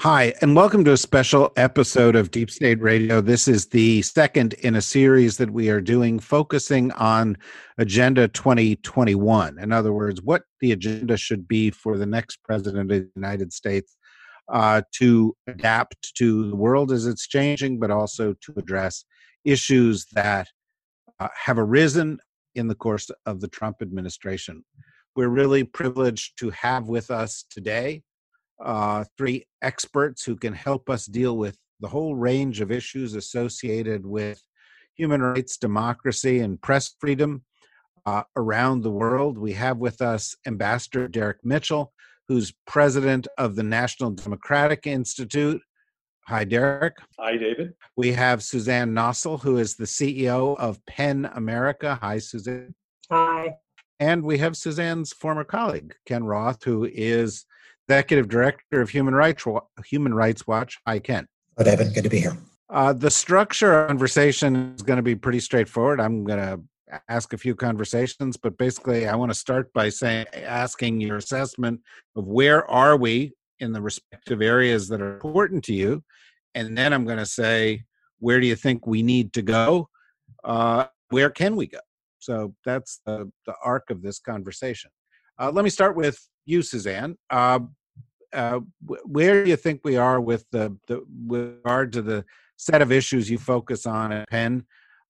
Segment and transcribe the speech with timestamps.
[0.00, 3.20] Hi, and welcome to a special episode of Deep State Radio.
[3.20, 7.36] This is the second in a series that we are doing focusing on
[7.76, 9.58] Agenda 2021.
[9.58, 13.52] In other words, what the agenda should be for the next president of the United
[13.52, 13.98] States
[14.50, 19.04] uh, to adapt to the world as it's changing, but also to address
[19.44, 20.48] issues that
[21.18, 22.18] uh, have arisen
[22.54, 24.64] in the course of the Trump administration.
[25.14, 28.02] We're really privileged to have with us today
[28.64, 34.04] uh, three experts who can help us deal with the whole range of issues associated
[34.04, 34.42] with
[34.94, 37.42] human rights, democracy, and press freedom
[38.06, 39.38] uh, around the world.
[39.38, 41.92] We have with us Ambassador Derek Mitchell,
[42.28, 45.60] who's president of the National Democratic Institute.
[46.26, 46.94] Hi, Derek.
[47.18, 47.72] Hi, David.
[47.96, 51.98] We have Suzanne Nossel, who is the CEO of PEN America.
[52.00, 52.74] Hi, Suzanne.
[53.10, 53.54] Hi.
[53.98, 57.44] And we have Suzanne's former colleague, Ken Roth, who is
[57.90, 59.44] executive director of Human Rights
[59.86, 60.78] Human Rights Watch.
[60.86, 61.26] Hi, Ken.
[61.56, 61.92] Good, Evan.
[61.92, 62.38] Good to be here.
[62.68, 66.00] Uh, the structure of conversation is going to be pretty straightforward.
[66.00, 70.26] I'm going to ask a few conversations, but basically, I want to start by saying,
[70.32, 71.80] asking your assessment
[72.14, 76.04] of where are we in the respective areas that are important to you,
[76.54, 77.82] and then I'm going to say,
[78.20, 79.88] where do you think we need to go?
[80.44, 81.80] Uh, where can we go?
[82.20, 84.92] So that's the, the arc of this conversation.
[85.40, 87.16] Uh, let me start with you, Suzanne.
[87.30, 87.60] Uh,
[88.32, 88.60] uh,
[89.04, 92.24] where do you think we are with the, the with regard to the
[92.56, 94.64] set of issues you focus on at PEN,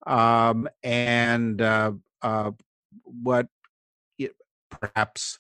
[0.07, 1.93] um, and uh,
[2.23, 2.51] uh,
[3.05, 3.49] what
[4.19, 4.35] it,
[4.71, 5.39] perhaps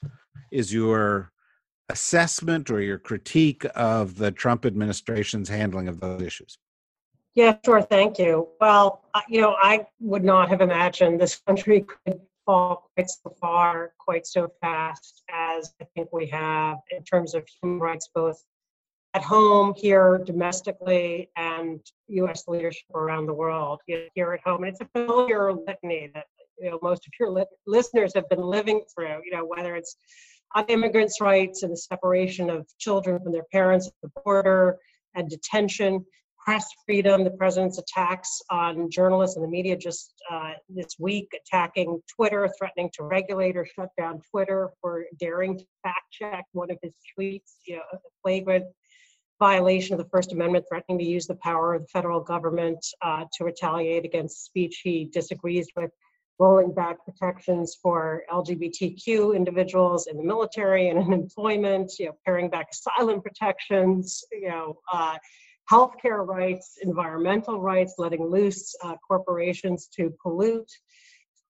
[0.50, 1.32] is your
[1.88, 6.58] assessment or your critique of the Trump administration's handling of those issues?
[7.34, 7.82] Yeah, sure.
[7.82, 8.48] Thank you.
[8.60, 13.92] Well, you know, I would not have imagined this country could fall quite so far,
[13.98, 18.42] quite so fast as I think we have in terms of human rights, both
[19.14, 22.44] at home, here domestically, and U.S.
[22.46, 23.80] leadership around the world.
[23.86, 26.26] Here at home, and it's a familiar litany that
[26.58, 29.20] you know most of your li- listeners have been living through.
[29.24, 29.96] You know, whether it's
[30.54, 34.78] on immigrants' rights and the separation of children from their parents at the border
[35.14, 36.04] and detention,
[36.44, 42.00] press freedom, the president's attacks on journalists and the media just uh, this week, attacking
[42.14, 46.78] Twitter, threatening to regulate or shut down Twitter for daring to fact check one of
[46.82, 48.64] his tweets, you know, a flagrant
[49.38, 53.24] violation of the First Amendment, threatening to use the power of the federal government uh,
[53.32, 55.90] to retaliate against speech he disagrees with,
[56.40, 62.48] rolling back protections for LGBTQ individuals in the military and in employment, you know, paring
[62.48, 65.16] back asylum protections, you know, uh,
[65.70, 70.70] healthcare rights, environmental rights, letting loose uh, corporations to pollute,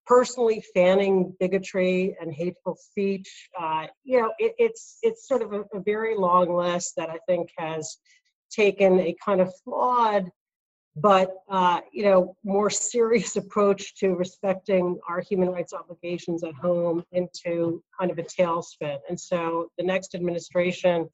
[0.06, 3.48] personally fanning bigotry and hateful speech.
[3.58, 7.18] Uh, you know, it, it's it's sort of a, a, very long list that I
[7.26, 7.98] think has
[8.50, 10.30] taken a kind of flawed
[10.96, 17.04] but uh, you know more serious approach to respecting our human rights obligations at home
[17.12, 21.08] into kind of a tailspin and so the next administration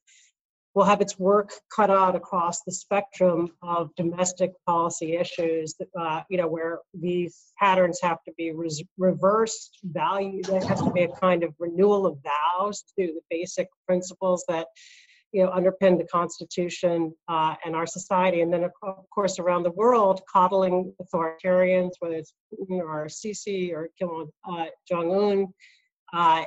[0.77, 6.37] will have its work cut out across the spectrum of domestic policy issues uh, you
[6.37, 11.07] know, where these patterns have to be res- reversed, value, there has to be a
[11.07, 14.67] kind of renewal of vows to the basic principles that,
[15.31, 18.41] you know, underpin the Constitution uh, and our society.
[18.41, 18.71] And then, of
[19.09, 25.47] course, around the world, coddling authoritarians, whether it's Putin or Sisi or Kim uh, Jong-un,
[26.13, 26.43] uh,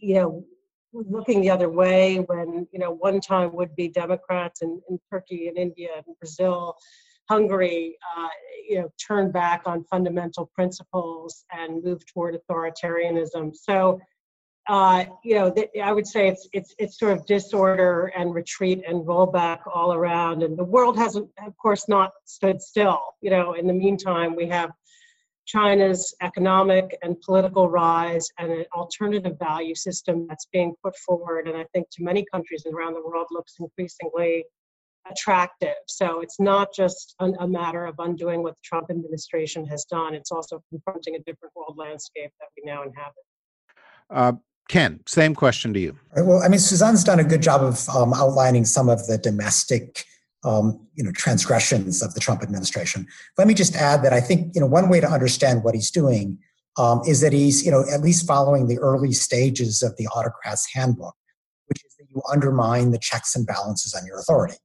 [0.00, 0.44] you know,
[0.92, 5.48] looking the other way when you know one time would be Democrats in, in Turkey
[5.48, 6.76] and India and Brazil,
[7.28, 8.28] Hungary, uh,
[8.68, 13.54] you know, turn back on fundamental principles and move toward authoritarianism.
[13.54, 14.00] So.
[14.68, 18.84] Uh, you know, th- I would say it's it's it's sort of disorder and retreat
[18.86, 23.00] and rollback all around, and the world hasn't, of course, not stood still.
[23.20, 24.70] You know, in the meantime, we have
[25.46, 31.56] China's economic and political rise and an alternative value system that's being put forward, and
[31.56, 34.44] I think to many countries around the world looks increasingly
[35.10, 35.74] attractive.
[35.88, 40.14] So it's not just a, a matter of undoing what the Trump administration has done,
[40.14, 43.14] it's also confronting a different world landscape that we now inhabit.
[44.10, 44.32] Uh,
[44.68, 45.98] Ken, same question to you.
[46.16, 50.04] Well, I mean, Suzanne's done a good job of um, outlining some of the domestic
[50.44, 53.06] um, you know, transgressions of the Trump administration.
[53.38, 55.90] Let me just add that I think you know one way to understand what he's
[55.90, 56.38] doing
[56.76, 60.68] um, is that he's you know at least following the early stages of the autocrat's
[60.74, 61.14] handbook,
[61.66, 64.56] which is that you undermine the checks and balances on your authority.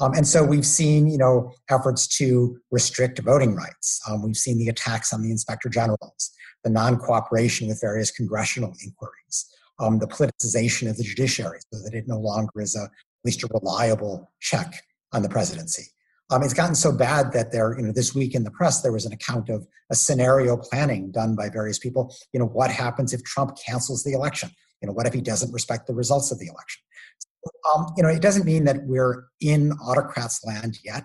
[0.00, 4.00] Um, and so we've seen, you know, efforts to restrict voting rights.
[4.08, 6.32] Um, we've seen the attacks on the inspector generals,
[6.64, 9.46] the non-cooperation with various congressional inquiries,
[9.78, 13.44] um, the politicization of the judiciary, so that it no longer is a at least
[13.44, 14.74] a reliable check
[15.14, 15.84] on the presidency.
[16.30, 18.92] Um, it's gotten so bad that there, you know, this week in the press there
[18.92, 22.14] was an account of a scenario planning done by various people.
[22.32, 24.50] You know, what happens if Trump cancels the election?
[24.80, 26.82] You know, what if he doesn't respect the results of the election?
[27.74, 31.04] Um, you know, it doesn't mean that we're in autocrats' land yet.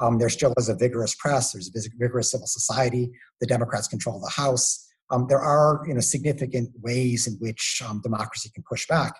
[0.00, 1.52] Um, there still is a vigorous press.
[1.52, 3.10] There's a vigorous civil society.
[3.40, 4.84] The Democrats control the House.
[5.10, 9.14] Um, there are, you know, significant ways in which um, democracy can push back,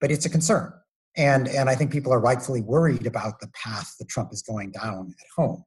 [0.00, 0.72] but it's a concern.
[1.18, 4.70] And, and I think people are rightfully worried about the path that Trump is going
[4.70, 5.64] down at home.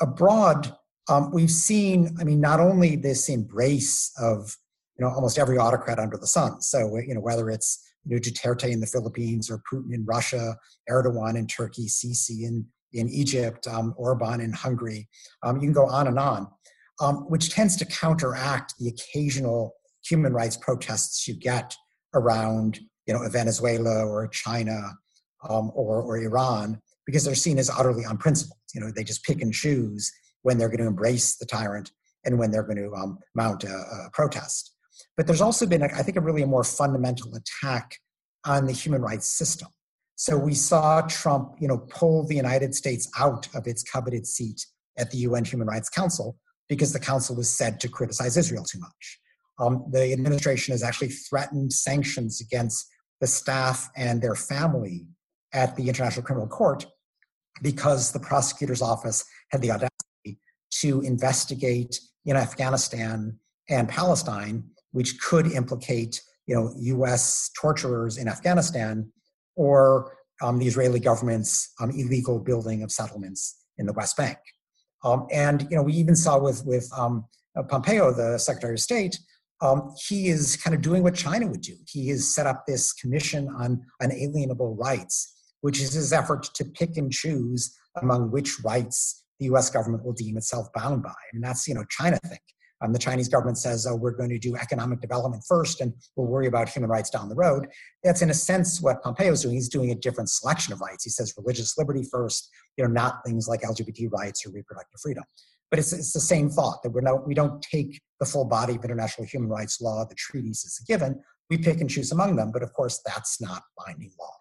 [0.00, 0.74] Abroad,
[1.08, 4.56] um, we've seen, I mean, not only this embrace of,
[4.98, 6.60] you know, almost every autocrat under the sun.
[6.60, 10.56] So, you know, whether it's you know, Duterte in the Philippines or Putin in Russia,
[10.90, 15.08] Erdogan in Turkey, Sisi in, in Egypt, um, Orban in Hungary.
[15.44, 16.48] Um, you can go on and on,
[17.00, 19.74] um, which tends to counteract the occasional
[20.04, 21.76] human rights protests you get
[22.14, 24.92] around you know, Venezuela or China
[25.48, 28.58] um, or, or Iran because they're seen as utterly unprincipled.
[28.74, 30.12] You know, they just pick and choose
[30.42, 31.90] when they're going to embrace the tyrant
[32.24, 34.74] and when they're going to um, mount a, a, protest.
[35.16, 37.96] But there's also been, I think, a really a more fundamental attack
[38.44, 39.68] on the human rights system.
[40.14, 44.64] So we saw Trump, you know, pull the United States out of its coveted seat
[44.96, 46.36] at the UN Human Rights Council
[46.68, 49.18] because the council was said to criticize Israel too much.
[49.58, 52.86] Um, the administration has actually threatened sanctions against
[53.22, 55.06] the staff and their family
[55.54, 56.84] at the International Criminal Court
[57.62, 60.40] because the prosecutor's office had the audacity
[60.72, 63.38] to investigate in Afghanistan
[63.70, 67.48] and Palestine, which could implicate you know, U.S.
[67.56, 69.12] torturers in Afghanistan
[69.54, 74.38] or um, the Israeli government's um, illegal building of settlements in the West Bank.
[75.04, 77.26] Um, and you know, we even saw with with um,
[77.68, 79.16] Pompeo, the Secretary of State,
[79.62, 81.76] um, he is kind of doing what China would do.
[81.88, 86.96] He has set up this commission on unalienable rights, which is his effort to pick
[86.96, 89.70] and choose among which rights the U.S.
[89.70, 91.14] government will deem itself bound by.
[91.32, 92.42] Mean, that's you know China think.
[92.82, 96.26] Um, the Chinese government says, "Oh, we're going to do economic development first, and we'll
[96.26, 97.68] worry about human rights down the road."
[98.02, 99.54] That's in a sense what Pompeo is doing.
[99.54, 101.04] He's doing a different selection of rights.
[101.04, 105.22] He says religious liberty first, you know, not things like LGBT rights or reproductive freedom.
[105.72, 108.74] But it's, it's the same thought that we're not, we don't take the full body
[108.76, 111.18] of international human rights law, the treaties as a given.
[111.48, 114.34] We pick and choose among them, but of course, that's not binding law.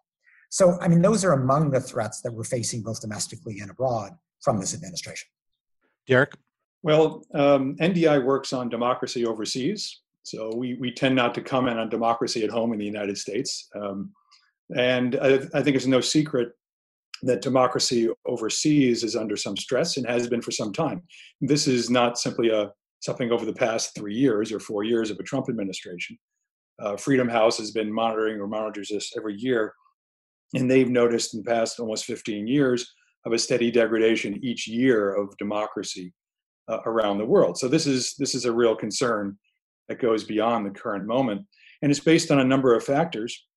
[0.50, 4.12] So, I mean, those are among the threats that we're facing both domestically and abroad
[4.42, 5.30] from this administration.
[6.06, 6.34] Derek?
[6.84, 10.02] Well, um, NDI works on democracy overseas.
[10.24, 13.70] So we, we tend not to comment on democracy at home in the United States.
[13.74, 14.12] Um,
[14.76, 16.52] and I, I, think it's no secret
[17.24, 21.04] that democracy overseas is under some stress and has been for some time.
[21.40, 25.20] This is not simply a something over the past three years or four years of
[25.20, 26.18] a Trump administration.
[26.80, 29.74] Uh, Freedom House has been monitoring or monitors this every year,
[30.54, 32.94] and they've noticed in the past almost 15 years
[33.26, 36.14] of a steady degradation each year of democracy
[36.68, 37.58] uh, around the world.
[37.58, 39.38] So this is this is a real concern
[39.88, 41.46] that goes beyond the current moment,
[41.82, 43.48] and it's based on a number of factors.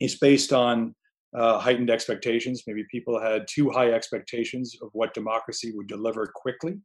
[0.00, 0.94] It's based on
[1.36, 2.64] uh, heightened expectations.
[2.66, 6.78] Maybe people had too high expectations of what democracy would deliver quickly.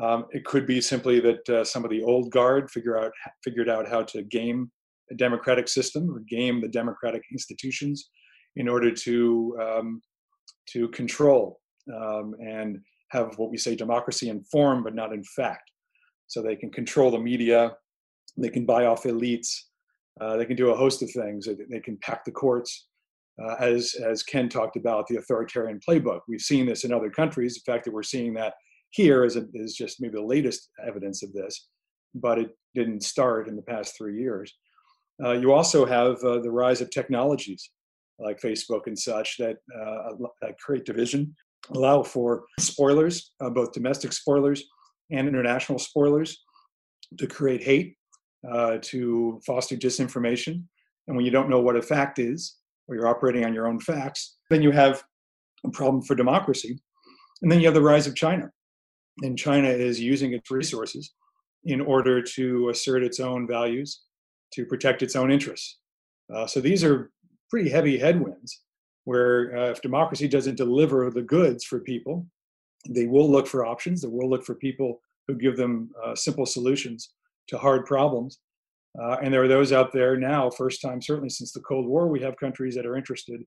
[0.00, 3.12] Um, it could be simply that uh, some of the old guard figure out
[3.44, 4.70] figured out how to game
[5.10, 8.08] a democratic system or game the democratic institutions
[8.56, 10.02] in order to um,
[10.70, 11.60] to control
[11.94, 12.78] um, and
[13.10, 15.70] have what we say democracy in form but not in fact.
[16.26, 17.76] So they can control the media,
[18.38, 19.50] they can buy off elites,
[20.22, 21.46] uh, they can do a host of things.
[21.70, 22.88] They can pack the courts
[23.42, 26.20] uh, as as Ken talked about the authoritarian playbook.
[26.28, 27.54] We've seen this in other countries.
[27.54, 28.54] The fact that we're seeing that
[28.90, 31.68] here is a, is just maybe the latest evidence of this,
[32.14, 34.52] but it didn't start in the past three years.
[35.22, 37.70] Uh, you also have uh, the rise of technologies
[38.18, 41.34] like Facebook and such that, uh, that create division,
[41.74, 44.64] allow for spoilers, uh, both domestic spoilers
[45.10, 46.42] and international spoilers
[47.18, 47.96] to create hate,
[48.50, 50.62] uh, to foster disinformation.
[51.06, 52.56] And when you don't know what a fact is,
[52.92, 55.02] or you're operating on your own facts, then you have
[55.64, 56.78] a problem for democracy.
[57.40, 58.50] And then you have the rise of China.
[59.22, 61.12] And China is using its resources
[61.64, 64.02] in order to assert its own values,
[64.54, 65.78] to protect its own interests.
[66.32, 67.10] Uh, so these are
[67.50, 68.62] pretty heavy headwinds
[69.04, 72.26] where uh, if democracy doesn't deliver the goods for people,
[72.88, 74.02] they will look for options.
[74.02, 77.12] They will look for people who give them uh, simple solutions
[77.48, 78.38] to hard problems.
[79.00, 82.08] Uh, and there are those out there now, first time certainly since the Cold War,
[82.08, 83.40] we have countries that are interested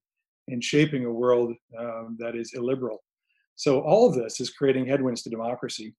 [0.48, 3.04] in shaping a world um, that is illiberal.
[3.56, 5.96] So all of this is creating headwinds to democracy.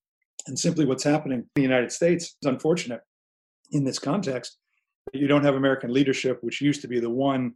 [0.46, 3.00] And simply what's happening in the United States is unfortunate
[3.72, 4.58] in this context.
[5.12, 7.54] That you don't have American leadership, which used to be the one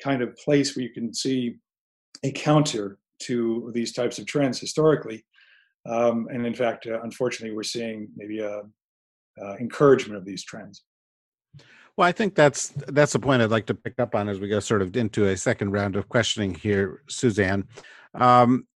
[0.00, 1.56] kind of place where you can see
[2.22, 5.24] a counter to these types of trends historically.
[5.86, 8.62] Um, and in fact, uh, unfortunately, we're seeing maybe a,
[9.38, 10.84] a encouragement of these trends.
[11.96, 14.48] Well, I think that's that's a point I'd like to pick up on as we
[14.48, 17.68] go sort of into a second round of questioning here, Suzanne.
[18.14, 18.66] Um,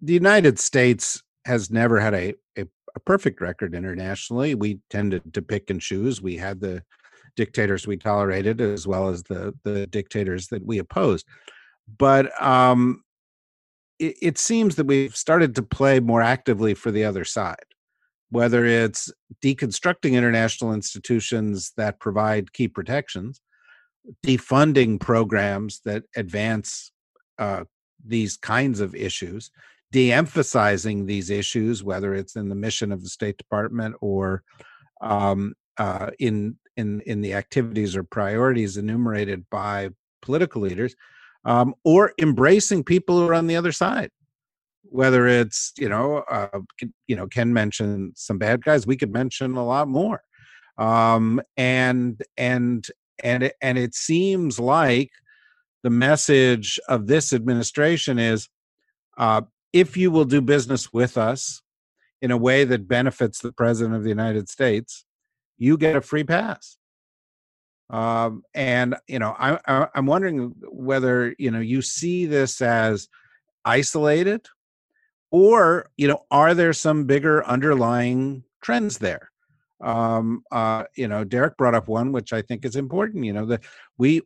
[0.00, 2.66] the United States has never had a, a,
[2.96, 4.54] a, perfect record internationally.
[4.54, 6.20] We tended to pick and choose.
[6.20, 6.82] We had the
[7.36, 11.26] dictators we tolerated as well as the the dictators that we opposed.
[11.98, 13.04] But um,
[14.00, 17.64] it, it seems that we've started to play more actively for the other side
[18.30, 23.40] whether it's deconstructing international institutions that provide key protections,
[24.24, 26.92] defunding programs that advance
[27.38, 27.64] uh,
[28.04, 29.50] these kinds of issues,
[29.92, 34.42] de emphasizing these issues, whether it's in the mission of the State Department or
[35.00, 39.90] um, uh, in, in, in the activities or priorities enumerated by
[40.22, 40.96] political leaders,
[41.44, 44.10] um, or embracing people who are on the other side
[44.90, 46.60] whether it's you know uh,
[47.06, 50.22] you know ken mentioned some bad guys we could mention a lot more.
[50.78, 52.86] Um and and
[53.22, 55.10] and it, and it seems like
[55.82, 58.48] the message of this administration is
[59.16, 59.40] uh,
[59.72, 61.62] if you will do business with us
[62.20, 65.06] in a way that benefits the president of the united states
[65.58, 66.76] you get a free pass.
[67.88, 73.06] Um, and you know I, I i'm wondering whether you know you see this as
[73.64, 74.44] isolated
[75.36, 79.30] or you know are there some bigger underlying trends there?
[79.84, 83.44] Um uh you know derek brought up one which i think is important you know
[83.44, 83.62] that
[83.98, 84.22] we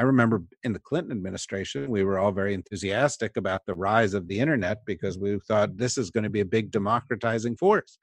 [0.00, 4.26] i remember in the clinton administration we were all very enthusiastic about the rise of
[4.26, 7.96] the internet because we thought this is going to be a big democratizing force.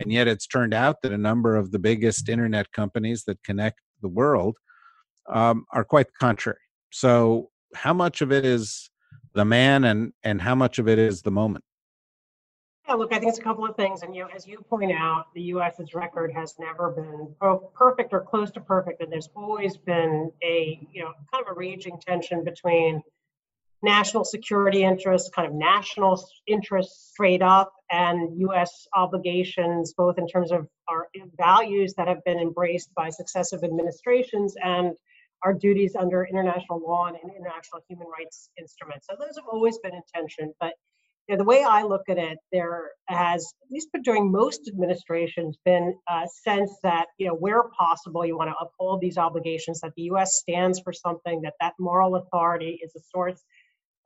[0.00, 3.80] And yet it's turned out that a number of the biggest internet companies that connect
[4.00, 4.56] the world
[5.28, 6.64] um, are quite the contrary.
[6.90, 8.90] So how much of it is
[9.34, 11.64] the man and and how much of it is the moment
[12.88, 14.02] yeah, look, I think it's a couple of things.
[14.02, 17.34] And you know, as you point out, the U.S.'s record has never been
[17.74, 21.54] perfect or close to perfect, and there's always been a you know kind of a
[21.54, 23.02] raging tension between
[23.82, 28.88] national security interests, kind of national interests straight up, and U.S.
[28.94, 34.96] obligations, both in terms of our values that have been embraced by successive administrations and
[35.44, 39.06] our duties under international law and international human rights instruments.
[39.08, 40.72] So those have always been in tension, but
[41.28, 45.58] you know, the way I look at it, there has, at least during most administrations,
[45.64, 49.92] been a sense that, you know, where possible, you want to uphold these obligations, that
[49.94, 50.36] the U.S.
[50.36, 53.44] stands for something, that that moral authority is a source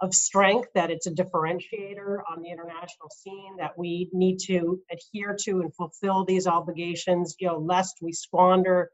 [0.00, 5.37] of strength, that it's a differentiator on the international scene, that we need to adhere
[5.43, 8.91] to and fulfill these obligations, you know, lest we squander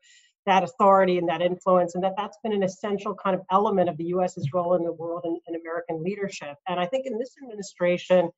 [0.48, 3.96] that authority and that influence, and that that's been an essential kind of element of
[3.98, 6.56] the U.S.'s role in the world and, in American leadership.
[6.66, 8.30] And I think in this administration,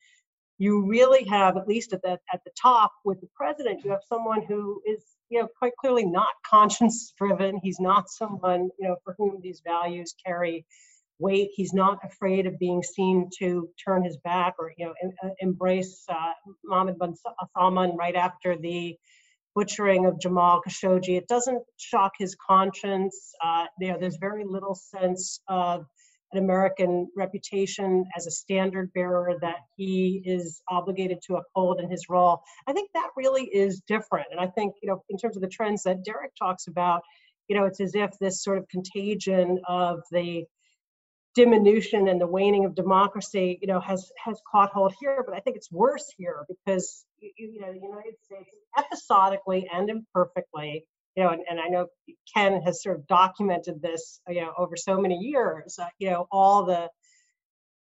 [0.59, 4.01] you really have, at least at the at the top with the president, you have
[4.09, 7.61] someone who is, you know, quite clearly not conscience driven.
[7.63, 10.67] He's not someone, you know, for whom these values carry
[11.21, 11.51] weight.
[11.55, 16.05] He's not afraid of being seen to turn his back or, you know, em- embrace
[16.09, 16.33] uh,
[16.65, 17.15] Mohammed bin
[17.55, 18.97] Salman right after the
[19.55, 21.17] butchering of Jamal Khashoggi.
[21.17, 23.33] It doesn't shock his conscience.
[23.45, 25.85] Uh, you know, there's very little sense of
[26.33, 32.07] an American reputation as a standard bearer that he is obligated to uphold in his
[32.09, 32.41] role.
[32.69, 34.29] I think that really is different.
[34.31, 37.03] And I think, you know, in terms of the trends that Derek talks about,
[37.49, 40.45] you know, it's as if this sort of contagion of the
[41.35, 45.23] diminution and the waning of democracy, you know, has has caught hold here.
[45.27, 49.91] But I think it's worse here because you, you know the United States episodically and
[49.91, 50.85] imperfectly,
[51.17, 51.87] you know, and, and I know
[52.35, 55.79] Ken has sort of documented this, you know, over so many years.
[55.81, 56.89] Uh, you know, all the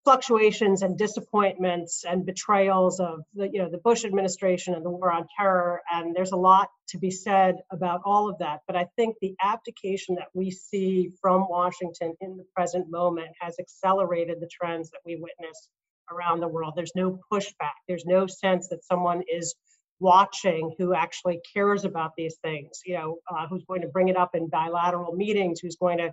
[0.05, 5.11] fluctuations and disappointments and betrayals of the you know the Bush administration and the war
[5.11, 5.81] on terror.
[5.91, 8.61] And there's a lot to be said about all of that.
[8.67, 13.55] But I think the abdication that we see from Washington in the present moment has
[13.59, 15.69] accelerated the trends that we witness
[16.11, 16.73] around the world.
[16.75, 17.73] There's no pushback.
[17.87, 19.55] There's no sense that someone is
[19.99, 24.17] watching who actually cares about these things you know uh, who's going to bring it
[24.17, 26.11] up in bilateral meetings who's going to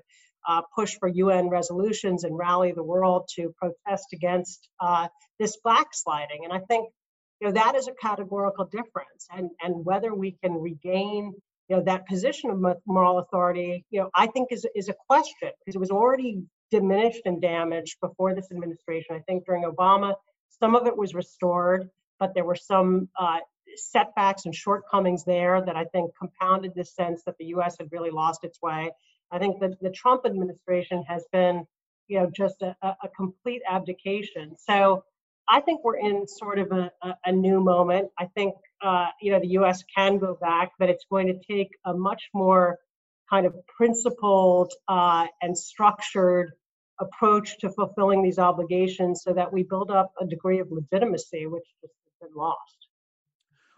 [0.48, 5.08] uh, push for UN resolutions and rally the world to protest against uh,
[5.38, 6.44] this backsliding.
[6.44, 6.88] And I think
[7.40, 9.26] you know that is a categorical difference.
[9.30, 11.34] And and whether we can regain
[11.68, 15.50] you know that position of moral authority, you know, I think is is a question
[15.64, 19.14] because it was already diminished and damaged before this administration.
[19.14, 20.14] I think during Obama,
[20.60, 23.40] some of it was restored, but there were some uh,
[23.76, 27.76] setbacks and shortcomings there that I think compounded this sense that the U.S.
[27.78, 28.90] had really lost its way.
[29.32, 31.66] I think that the Trump administration has been,
[32.06, 34.54] you know, just a, a complete abdication.
[34.58, 35.04] So
[35.48, 36.92] I think we're in sort of a,
[37.24, 38.10] a, new moment.
[38.18, 39.82] I think, uh, you know, the U.S.
[39.96, 42.78] can go back, but it's going to take a much more
[43.28, 46.52] kind of principled uh, and structured
[47.00, 51.64] approach to fulfilling these obligations so that we build up a degree of legitimacy, which
[51.80, 52.86] has been lost.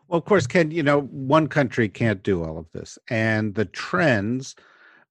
[0.08, 2.98] Well, of course, Ken, you know, one country can't do all of this.
[3.08, 4.54] And the trends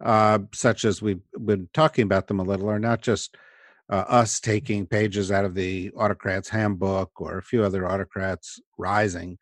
[0.04, 3.38] uh, such as we've been talking about them a little, are not just
[3.90, 9.38] uh, us taking pages out of the autocrats handbook or a few other autocrats rising.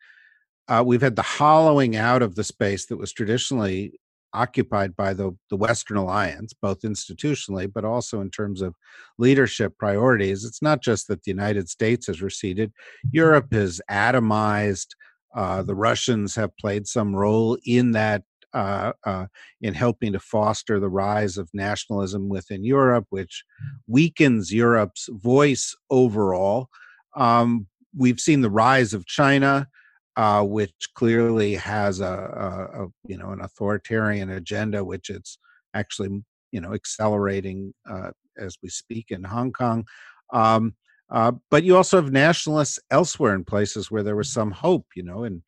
[0.68, 3.92] Uh, we've had the hollowing out of the space that was traditionally
[4.34, 8.74] occupied by the, the Western alliance, both institutionally, but also in terms of
[9.18, 10.44] leadership priorities.
[10.44, 12.72] It's not just that the United States has receded,
[13.10, 14.88] Europe has atomized.
[15.34, 18.22] Uh, the Russians have played some role in that
[18.54, 19.26] uh, uh,
[19.60, 23.44] in helping to foster the rise of nationalism within Europe, which
[23.86, 26.68] weakens Europe's voice overall.
[27.16, 27.66] Um,
[27.96, 29.68] we've seen the rise of China,
[30.16, 35.38] uh, which clearly has a, a, a, you know an authoritarian agenda, which it's
[35.74, 39.84] actually you know accelerating uh, as we speak in Hong Kong.
[40.32, 40.74] Um,
[41.10, 45.02] uh, but you also have nationalists elsewhere in places where there was some hope, you
[45.02, 45.42] know, in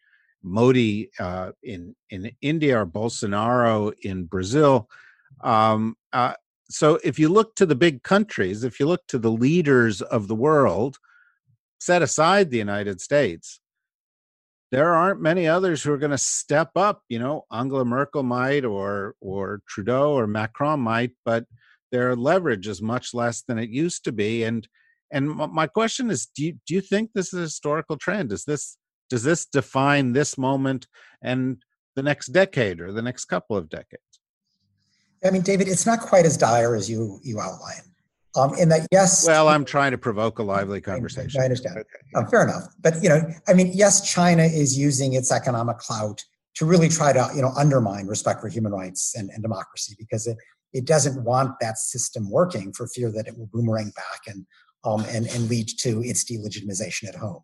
[0.44, 4.88] Modi uh, in in India or Bolsonaro in Brazil.
[5.42, 6.34] Um, uh,
[6.68, 10.28] so if you look to the big countries, if you look to the leaders of
[10.28, 10.98] the world,
[11.78, 13.60] set aside the United States,
[14.70, 17.02] there aren't many others who are going to step up.
[17.08, 21.46] You know, Angela Merkel might, or or Trudeau or Macron might, but
[21.90, 24.44] their leverage is much less than it used to be.
[24.44, 24.66] And
[25.10, 28.32] and my question is, do you do you think this is a historical trend?
[28.32, 28.76] Is this
[29.10, 30.86] does this define this moment
[31.22, 31.62] and
[31.96, 34.02] the next decade or the next couple of decades?
[35.24, 37.82] I mean, David, it's not quite as dire as you you outline.
[38.36, 39.24] Um, in that, yes.
[39.26, 41.40] Well, I'm trying to provoke a lively conversation.
[41.40, 41.78] I understand.
[41.78, 41.88] Okay.
[42.16, 42.64] Um, fair enough.
[42.80, 46.22] But you know, I mean, yes, China is using its economic clout
[46.56, 50.26] to really try to you know undermine respect for human rights and, and democracy because
[50.26, 50.36] it
[50.72, 54.44] it doesn't want that system working for fear that it will boomerang back and
[54.84, 57.42] um, and and lead to its delegitimization at home.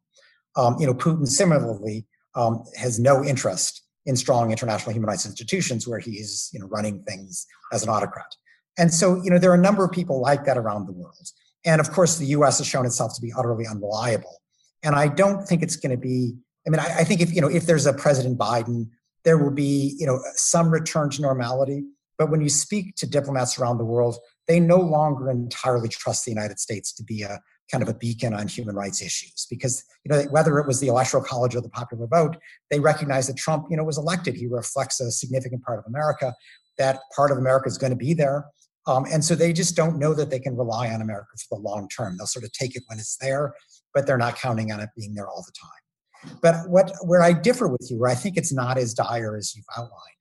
[0.56, 5.86] Um, you know, Putin similarly um, has no interest in strong international human rights institutions
[5.86, 8.34] where he's you know running things as an autocrat.
[8.78, 11.28] And so you know there are a number of people like that around the world.
[11.64, 12.58] And of course, the U.S.
[12.58, 14.40] has shown itself to be utterly unreliable.
[14.82, 16.34] And I don't think it's going to be.
[16.66, 18.88] I mean, I, I think if you know if there's a President Biden,
[19.24, 21.84] there will be you know some return to normality.
[22.18, 26.30] But when you speak to diplomats around the world, they no longer entirely trust the
[26.30, 30.11] United States to be a kind of a beacon on human rights issues because you
[30.11, 32.37] know whether it was the electoral college or the popular vote
[32.70, 34.35] they recognize that trump you know was elected.
[34.35, 36.35] He reflects a significant part of america
[36.78, 38.46] that part of america is going to be there.
[38.87, 41.62] Um, and so they just don't know that they can rely on america for the
[41.62, 42.16] long term.
[42.16, 43.54] They'll sort of take it when it's there
[43.94, 46.38] but they're not counting on it being there all the time.
[46.42, 49.54] But what where i differ with you where i think it's not as dire as
[49.56, 50.20] you've outlined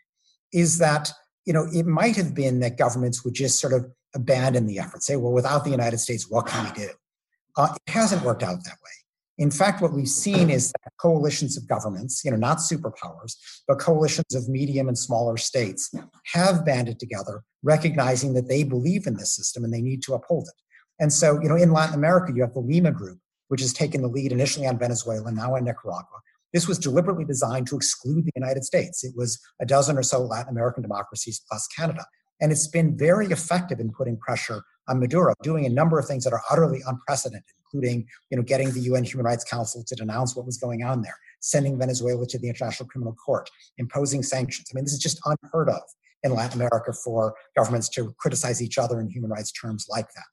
[0.54, 1.12] is that
[1.46, 3.86] you know it might have been that governments would just sort of
[4.16, 6.90] abandon the effort say well without the united states what can we do
[7.60, 8.92] uh, it hasn't worked out that way.
[9.38, 13.36] In fact, what we've seen is that coalitions of governments, you know, not superpowers,
[13.68, 15.94] but coalitions of medium and smaller states
[16.34, 20.48] have banded together, recognizing that they believe in this system and they need to uphold
[20.48, 20.56] it.
[21.02, 24.02] And so, you know, in Latin America, you have the Lima Group, which has taken
[24.02, 26.20] the lead initially on Venezuela, now on Nicaragua.
[26.54, 29.04] This was deliberately designed to exclude the United States.
[29.04, 32.06] It was a dozen or so Latin American democracies plus Canada.
[32.42, 36.24] And it's been very effective in putting pressure on Maduro, doing a number of things
[36.24, 40.36] that are utterly unprecedented, including you know, getting the UN Human Rights Council to denounce
[40.36, 44.68] what was going on there, sending Venezuela to the International Criminal Court, imposing sanctions.
[44.72, 45.82] I mean, this is just unheard of
[46.24, 50.28] in Latin America for governments to criticize each other in human rights terms like that.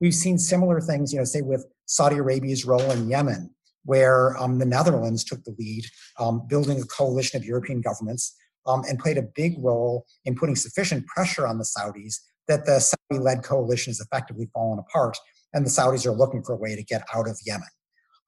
[0.00, 4.58] We've seen similar things, you know, say with Saudi Arabia's role in Yemen, where um,
[4.58, 5.84] the Netherlands took the lead,
[6.18, 8.36] um, building a coalition of European governments
[8.68, 12.78] um, and played a big role in putting sufficient pressure on the Saudis that the
[12.78, 15.16] Saudi led coalition has effectively fallen apart,
[15.52, 17.68] and the Saudis are looking for a way to get out of Yemen.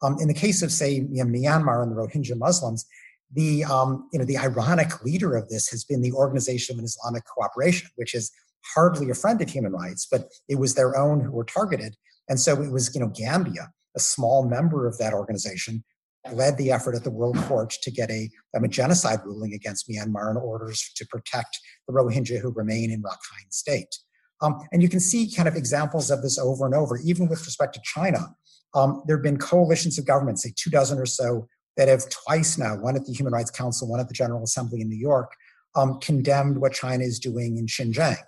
[0.02, 2.86] Um, in the case of, say, you know, Myanmar and the Rohingya Muslims,
[3.32, 7.22] the um, you know the ironic leader of this has been the Organization of Islamic
[7.24, 8.30] Cooperation, which is
[8.74, 11.96] hardly a friend of human rights, but it was their own who were targeted,
[12.28, 15.84] and so it was you know Gambia, a small member of that organization,
[16.32, 20.30] led the effort at the World Court to get a, a genocide ruling against Myanmar
[20.30, 23.96] in orders to protect the Rohingya who remain in Rakhine State.
[24.42, 27.44] Um, and you can see kind of examples of this over and over, even with
[27.44, 28.34] respect to China.
[28.74, 32.58] Um, there have been coalitions of governments, say two dozen or so, that have twice
[32.58, 35.32] now, one at the Human Rights Council, one at the General Assembly in New York,
[35.74, 38.18] um, condemned what China is doing in Xinjiang.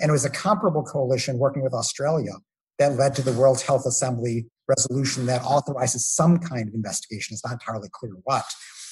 [0.00, 2.32] And it was a comparable coalition working with Australia
[2.78, 7.44] that led to the World Health Assembly resolution that authorizes some kind of investigation, it's
[7.44, 8.44] not entirely clear what,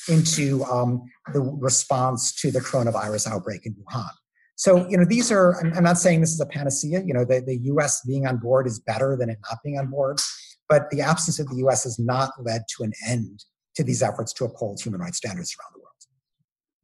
[0.09, 4.11] into um, the response to the coronavirus outbreak in Wuhan.
[4.57, 7.03] So, you know, these are, I'm not saying this is a panacea.
[7.05, 9.89] You know, the, the US being on board is better than it not being on
[9.89, 10.21] board,
[10.69, 13.45] but the absence of the US has not led to an end
[13.77, 15.89] to these efforts to uphold human rights standards around the world.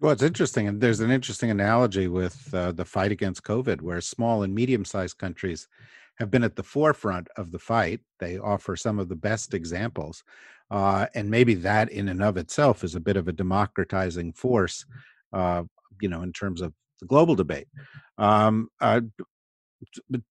[0.00, 0.68] Well, it's interesting.
[0.68, 4.84] And there's an interesting analogy with uh, the fight against COVID, where small and medium
[4.84, 5.68] sized countries
[6.18, 8.00] have been at the forefront of the fight.
[8.18, 10.24] They offer some of the best examples.
[10.70, 14.85] Uh, and maybe that in and of itself is a bit of a democratizing force,
[15.33, 15.62] uh,
[16.00, 17.68] you know, in terms of the global debate.
[18.18, 19.00] Um, uh,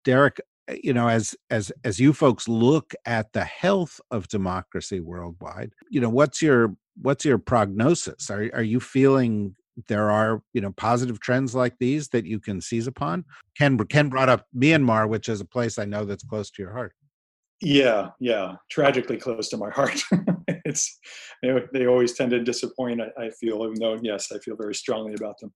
[0.04, 5.00] Derek, uh, you know, as as as you folks look at the health of democracy
[5.00, 8.30] worldwide, you know, what's your what's your prognosis?
[8.30, 9.56] Are are you feeling
[9.88, 13.26] there are you know positive trends like these that you can seize upon?
[13.58, 16.74] Ken Ken brought up Myanmar, which is a place I know that's close to your
[16.74, 16.94] heart.
[17.62, 20.00] Yeah, yeah, tragically close to my heart.
[20.66, 21.00] it's
[21.42, 23.02] they, they, always tend to disappoint.
[23.02, 25.52] I, I, feel, even though yes, I feel very strongly about them.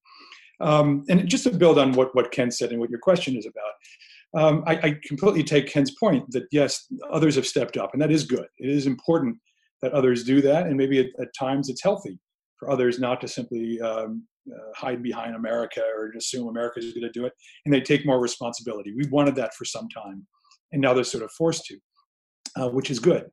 [0.60, 3.48] Um, and just to build on what, what Ken said and what your question is
[3.48, 8.02] about, um, I, I, completely take Ken's point that yes, others have stepped up, and
[8.02, 8.46] that is good.
[8.58, 9.38] It is important
[9.82, 12.20] that others do that, and maybe at, at times it's healthy
[12.62, 17.02] for others not to simply um, uh, hide behind America or assume America is going
[17.02, 17.34] to do it,
[17.66, 18.94] and they take more responsibility.
[18.96, 20.28] We wanted that for some time,
[20.72, 21.78] and now they're sort of forced to,
[22.56, 23.26] uh, which is good.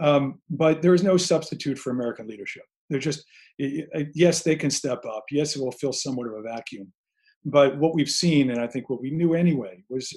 [0.00, 2.62] Um, but there is no substitute for American leadership.
[2.90, 3.24] They're just,
[3.58, 5.24] yes, they can step up.
[5.30, 6.92] Yes, it will fill somewhat of a vacuum.
[7.44, 10.12] But what we've seen, and I think what we knew anyway, was,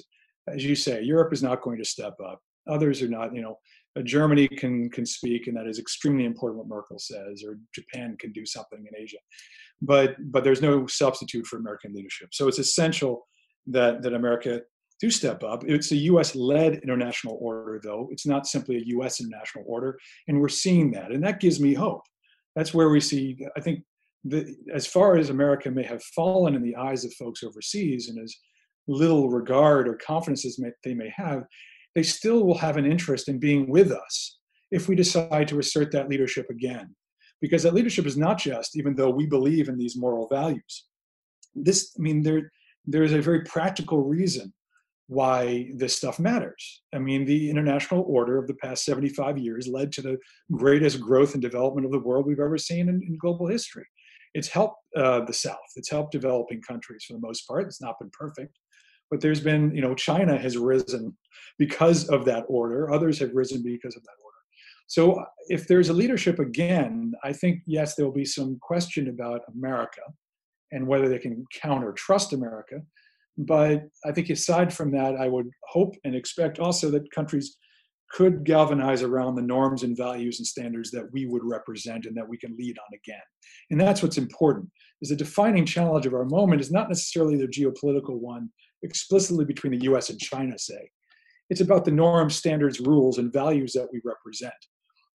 [0.46, 2.40] as you say, Europe is not going to step up.
[2.68, 3.56] Others are not, you know, uh,
[4.04, 8.32] Germany can can speak, and that is extremely important what Merkel says, or Japan can
[8.32, 9.18] do something in Asia.
[9.80, 12.28] But but there's no substitute for American leadership.
[12.32, 13.26] So it's essential
[13.66, 14.62] that that America
[15.00, 15.64] do step up.
[15.66, 18.08] It's a US led international order, though.
[18.12, 19.98] It's not simply a US international order.
[20.28, 21.10] And we're seeing that.
[21.10, 22.02] And that gives me hope
[22.54, 23.80] that's where we see, I think,
[24.24, 28.22] the, as far as America may have fallen in the eyes of folks overseas and
[28.22, 28.34] as
[28.86, 31.44] little regard or confidence as they may have,
[31.94, 34.38] they still will have an interest in being with us
[34.70, 36.94] if we decide to assert that leadership again.
[37.40, 40.86] Because that leadership is not just, even though we believe in these moral values.
[41.54, 42.50] This, I mean, there,
[42.86, 44.52] there is a very practical reason
[45.08, 46.82] why this stuff matters.
[46.94, 50.18] I mean, the international order of the past 75 years led to the
[50.52, 53.86] greatest growth and development of the world we've ever seen in, in global history.
[54.34, 55.58] It's helped uh, the South.
[55.76, 57.66] It's helped developing countries for the most part.
[57.66, 58.56] It's not been perfect,
[59.12, 61.14] but there's been, you know, China has risen
[61.58, 62.90] because of that order.
[62.90, 64.38] Others have risen because of that order.
[64.86, 69.10] So uh, if there's a leadership again, I think yes, there will be some question
[69.10, 70.00] about America
[70.70, 72.76] and whether they can count or trust America.
[73.36, 77.58] But I think aside from that, I would hope and expect also that countries
[78.12, 82.28] could galvanize around the norms and values and standards that we would represent and that
[82.28, 83.22] we can lead on again.
[83.70, 84.70] And that's what's important.
[85.02, 88.48] Is the defining challenge of our moment is not necessarily the geopolitical one
[88.82, 90.90] explicitly between the US and China, say.
[91.50, 94.54] It's about the norms, standards, rules, and values that we represent.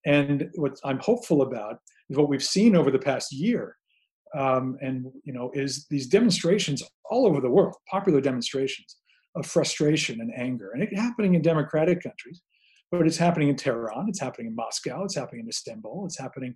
[0.06, 3.76] And what I'm hopeful about is what we've seen over the past year
[4.36, 8.98] um, and you know is these demonstrations all over the world popular demonstrations
[9.36, 12.42] of frustration and anger and it's happening in democratic countries
[12.92, 16.56] but it's happening in tehran it's happening in moscow it's happening in istanbul it's happening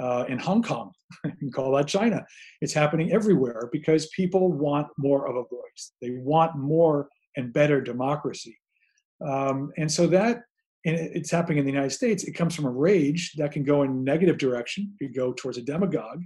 [0.00, 0.92] uh, in hong kong
[1.24, 2.24] you can call that china.
[2.60, 5.92] It's happening everywhere because people want more of a voice.
[6.00, 8.58] They want more and better democracy.
[9.26, 10.42] Um, and so that
[10.84, 12.24] and it's happening in the united states.
[12.24, 14.94] It comes from a rage that can go in negative direction.
[15.00, 16.22] It could go towards a demagogue.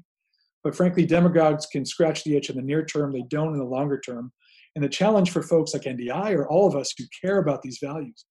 [0.62, 3.64] But frankly, demagogues can scratch the itch in the near term, they don't in the
[3.64, 4.32] longer term.
[4.74, 7.78] And the challenge for folks like NDI or all of us who care about these
[7.82, 8.24] values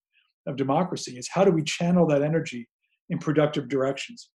[0.47, 2.67] of democracy is how do we channel that energy
[3.09, 4.29] in productive directions?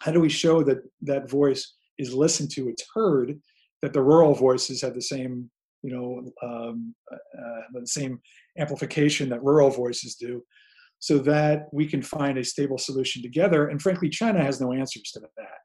[0.00, 3.40] How do we show that that voice is listened to, it's heard,
[3.82, 5.50] that the rural voices have the same,
[5.82, 8.20] you know, um, uh, the same
[8.58, 10.42] amplification that rural voices do,
[10.98, 13.68] so that we can find a stable solution together.
[13.68, 15.58] And frankly, China has no answers to that.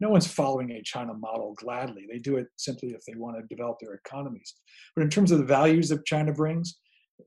[0.00, 2.06] No one's following a China model gladly.
[2.10, 4.54] They do it simply if they want to develop their economies.
[4.96, 6.78] But in terms of the values that China brings,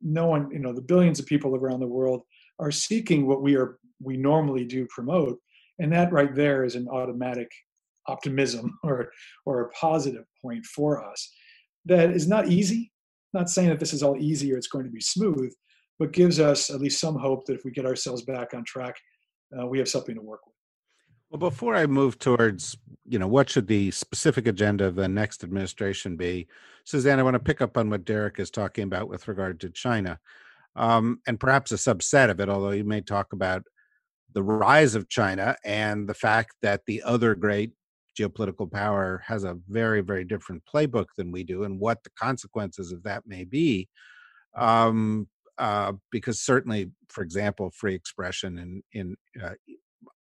[0.02, 2.22] no one, you know, the billions of people around the world
[2.60, 5.40] are seeking what we are we normally do promote,
[5.80, 7.50] and that right there is an automatic
[8.08, 9.12] optimism or
[9.46, 11.32] or a positive point for us
[11.86, 12.92] that is not easy.
[13.34, 15.52] Not saying that this is all easy or it's going to be smooth,
[15.98, 18.96] but gives us at least some hope that if we get ourselves back on track,
[19.58, 20.54] uh, we have something to work with.
[21.32, 25.44] Well, before I move towards, you know, what should the specific agenda of the next
[25.44, 26.48] administration be,
[26.86, 29.72] Suzanne, I want to pick up on what Derek is talking about with regard to
[29.72, 30.20] China,
[30.76, 33.64] um, and perhaps a subset of it, although you may talk about
[34.34, 37.72] the rise of China and the fact that the other great
[38.20, 42.92] geopolitical power has a very, very different playbook than we do, and what the consequences
[42.92, 43.90] of that may be.
[44.56, 49.54] Um, uh, because certainly, for example, free expression in in uh,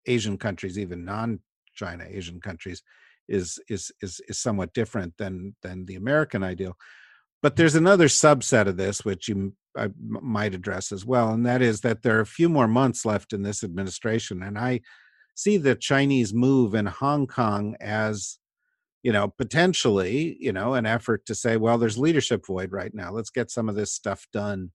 [0.05, 2.83] Asian countries, even non-China Asian countries,
[3.27, 6.75] is is is is somewhat different than than the American ideal.
[7.41, 11.61] But there's another subset of this which you I might address as well, and that
[11.61, 14.81] is that there are a few more months left in this administration, and I
[15.35, 18.37] see the Chinese move in Hong Kong as
[19.01, 23.11] you know potentially you know an effort to say well there's leadership void right now
[23.11, 24.71] let's get some of this stuff done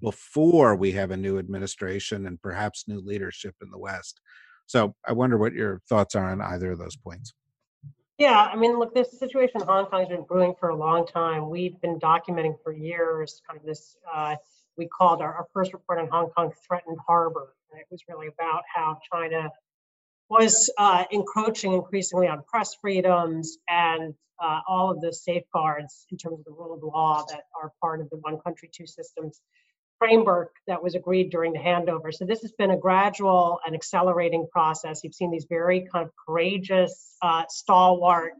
[0.00, 4.20] before we have a new administration and perhaps new leadership in the west
[4.68, 7.32] so I wonder what your thoughts are on either of those points.
[8.18, 11.06] Yeah, I mean, look, this situation in Hong Kong has been brewing for a long
[11.06, 11.48] time.
[11.48, 14.34] We've been documenting for years kind of this, uh,
[14.76, 17.54] we called our, our first report on Hong Kong threatened harbor.
[17.70, 19.50] And it was really about how China
[20.28, 26.40] was uh, encroaching increasingly on press freedoms and uh, all of the safeguards in terms
[26.40, 29.40] of the rule of law that are part of the one country, two systems
[29.98, 32.12] framework that was agreed during the handover.
[32.12, 35.00] So this has been a gradual and accelerating process.
[35.02, 38.32] You've seen these very kind of courageous, uh, stalwart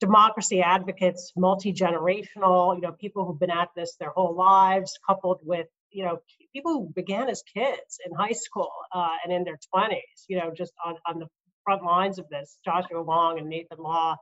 [0.00, 5.66] democracy advocates, multi-generational, you know, people who've been at this their whole lives, coupled with,
[5.90, 6.18] you know,
[6.52, 10.52] people who began as kids in high school uh, and in their 20s, you know,
[10.54, 11.26] just on, on the
[11.64, 14.16] front lines of this, Joshua Wong and Nathan Law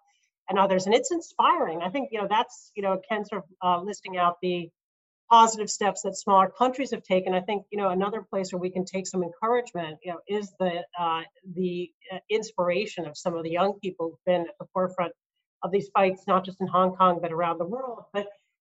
[0.49, 0.87] and others.
[0.87, 1.83] And it's inspiring.
[1.83, 4.71] I think, you know, that's, you know, Ken sort of uh, listing out the
[5.31, 7.35] positive steps that smaller countries have taken.
[7.35, 10.53] I think you know another place where we can take some encouragement, you know, is
[10.59, 11.23] the uh,
[11.55, 15.13] the uh, inspiration of some of the young people who've been at the forefront
[15.63, 18.05] of these fights, not just in Hong Kong but around the world.
[18.13, 18.27] But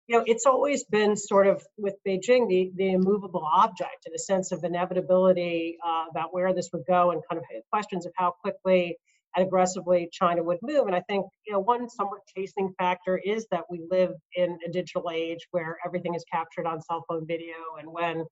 [0.07, 4.19] you know, it's always been sort of with Beijing the the immovable object in a
[4.19, 8.33] sense of inevitability uh, about where this would go and kind of questions of how
[8.43, 8.97] quickly
[9.37, 10.87] and aggressively China would move.
[10.87, 14.71] And I think you know one somewhat chastening factor is that we live in a
[14.71, 18.25] digital age where everything is captured on cell phone video, and when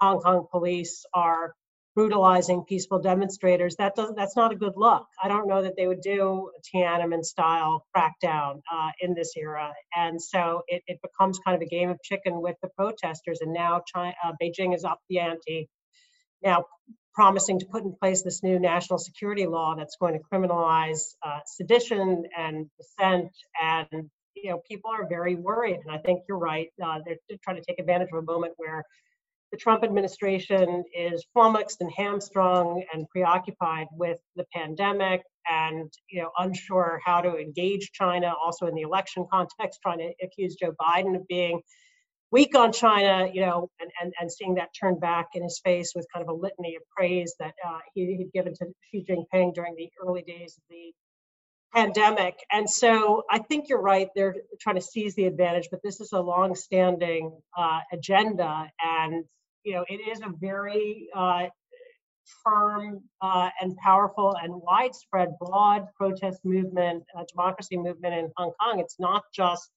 [0.00, 1.54] Hong Kong police are
[1.94, 5.06] brutalizing peaceful demonstrators, that doesn't that's not a good look.
[5.22, 9.72] I don't know that they would do a Tiananmen style crackdown uh, in this era,
[9.96, 13.40] and so it, it becomes kind of a game of chicken with the protesters.
[13.40, 15.68] And now China, uh, Beijing is up the ante.
[16.42, 16.64] Now
[17.14, 21.40] promising to put in place this new national security law that's going to criminalize uh,
[21.46, 25.80] sedition and dissent and you know people are very worried.
[25.84, 28.54] And i think you're right uh, they're, they're, trying to take advantage of a moment
[28.56, 28.84] where
[29.52, 36.30] the trump administration is flummoxed and hamstrung and preoccupied with the pandemic and you know
[36.38, 41.16] unsure how to engage china also in the election context trying to accuse joe biden
[41.16, 41.60] of being
[42.32, 45.92] weak on China, you know, and, and, and seeing that turned back in his face
[45.94, 49.54] with kind of a litany of praise that uh, he, he'd given to Xi Jinping
[49.54, 50.92] during the early days of the
[51.74, 52.38] pandemic.
[52.52, 54.08] And so I think you're right.
[54.14, 59.24] They're trying to seize the advantage, but this is a long-standing uh, agenda, and
[59.62, 61.46] you know, it is a very uh,
[62.42, 68.80] firm uh, and powerful and widespread, broad protest movement, democracy movement in Hong Kong.
[68.80, 69.70] It's not just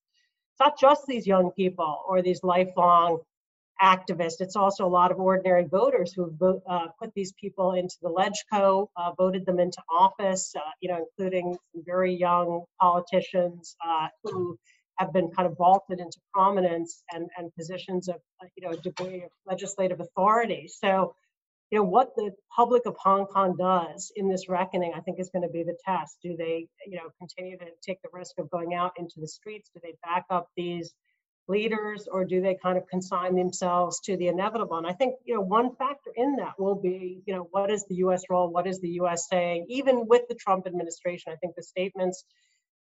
[0.53, 3.19] it's not just these young people or these lifelong
[3.81, 4.39] activists.
[4.39, 6.31] It's also a lot of ordinary voters who
[6.69, 11.05] uh, put these people into the LegCo, uh, voted them into office, uh, you know,
[11.17, 14.57] including very young politicians uh, who
[14.99, 18.77] have been kind of vaulted into prominence and, and positions of, uh, you know, a
[18.77, 20.67] degree of legislative authority.
[20.67, 21.15] So
[21.73, 25.31] you know what the public of hong kong does in this reckoning i think is
[25.31, 26.17] going to be the test.
[26.21, 29.71] Do they you know continue to take the risk of going out into the streets?
[29.73, 30.93] Do they back up these
[31.47, 34.77] leaders or do they kind of consign themselves to the inevitable?
[34.77, 37.83] And i think you know one factor in that will be you know what is
[37.89, 38.51] the us role?
[38.51, 39.65] What is the us saying?
[39.67, 42.23] Even with the trump administration i think the statements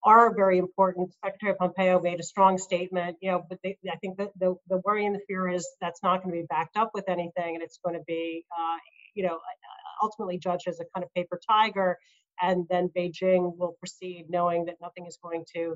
[0.04, 4.16] are very important secretary pompeo made a strong statement you know but they, i think
[4.16, 6.90] that the, the worry and the fear is that's not going to be backed up
[6.94, 8.76] with anything and it's going to be uh,
[9.14, 9.38] you know
[10.02, 11.98] ultimately judged as a kind of paper tiger
[12.40, 15.74] and then beijing will proceed knowing that nothing is going to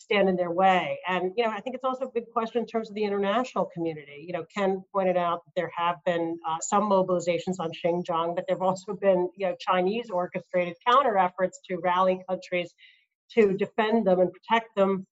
[0.00, 0.98] stand in their way.
[1.06, 3.68] And you know, I think it's also a big question in terms of the international
[3.72, 4.24] community.
[4.26, 8.44] You know, Ken pointed out that there have been uh, some mobilizations on Xinjiang, but
[8.48, 12.72] there have also been you know Chinese orchestrated counter efforts to rally countries
[13.34, 15.06] to defend them and protect them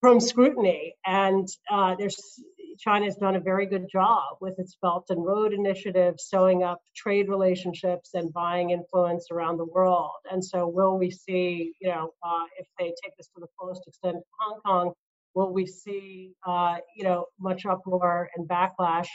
[0.00, 0.94] from scrutiny.
[1.06, 2.40] And uh, there's
[2.78, 6.80] China has done a very good job with its Belt and Road Initiative, sewing up
[6.96, 10.10] trade relationships and buying influence around the world.
[10.30, 13.86] And so, will we see, you know, uh, if they take this to the fullest
[13.86, 14.92] extent of Hong Kong,
[15.34, 19.08] will we see, uh, you know, much uproar and backlash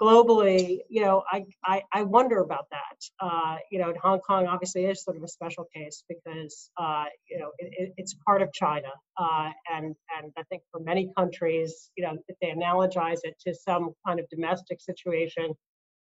[0.00, 2.98] globally, you know, I, I, I wonder about that.
[3.20, 7.38] Uh, you know, Hong Kong obviously is sort of a special case because, uh, you
[7.38, 8.88] know, it, it's part of China.
[9.16, 13.54] Uh, and, and I think for many countries, you know, if they analogize it to
[13.54, 15.52] some kind of domestic situation,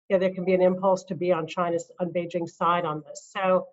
[0.08, 3.02] you know, there can be an impulse to be on China's, on Beijing's side on
[3.06, 3.30] this.
[3.36, 3.66] So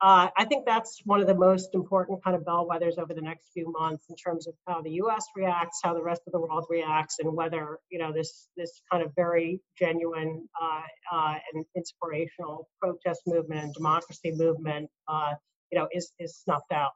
[0.00, 3.50] uh, I think that's one of the most important kind of bellwethers over the next
[3.52, 5.26] few months in terms of how the U.S.
[5.34, 9.02] reacts, how the rest of the world reacts, and whether you know this this kind
[9.02, 10.82] of very genuine uh,
[11.12, 15.34] uh, and inspirational protest movement and democracy movement, uh,
[15.72, 16.92] you know, is is snuffed out.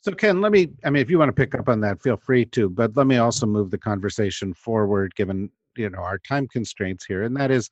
[0.00, 0.70] So Ken, let me.
[0.84, 2.70] I mean, if you want to pick up on that, feel free to.
[2.70, 7.24] But let me also move the conversation forward, given you know our time constraints here,
[7.24, 7.68] and that is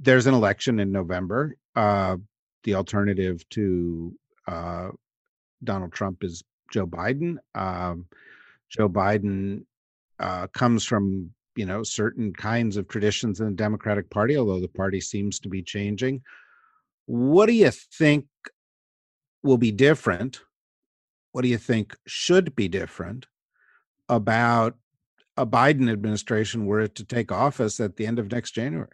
[0.00, 1.56] there's an election in November.
[1.76, 2.16] Uh,
[2.64, 4.12] the alternative to
[4.46, 4.88] uh,
[5.62, 7.36] Donald Trump is Joe Biden.
[7.54, 8.06] Um,
[8.68, 9.64] Joe Biden
[10.18, 14.68] uh, comes from you know certain kinds of traditions in the Democratic Party, although the
[14.68, 16.22] party seems to be changing.
[17.06, 18.26] What do you think
[19.42, 20.40] will be different?
[21.32, 23.26] What do you think should be different
[24.08, 24.76] about
[25.36, 28.88] a Biden administration were it to take office at the end of next January?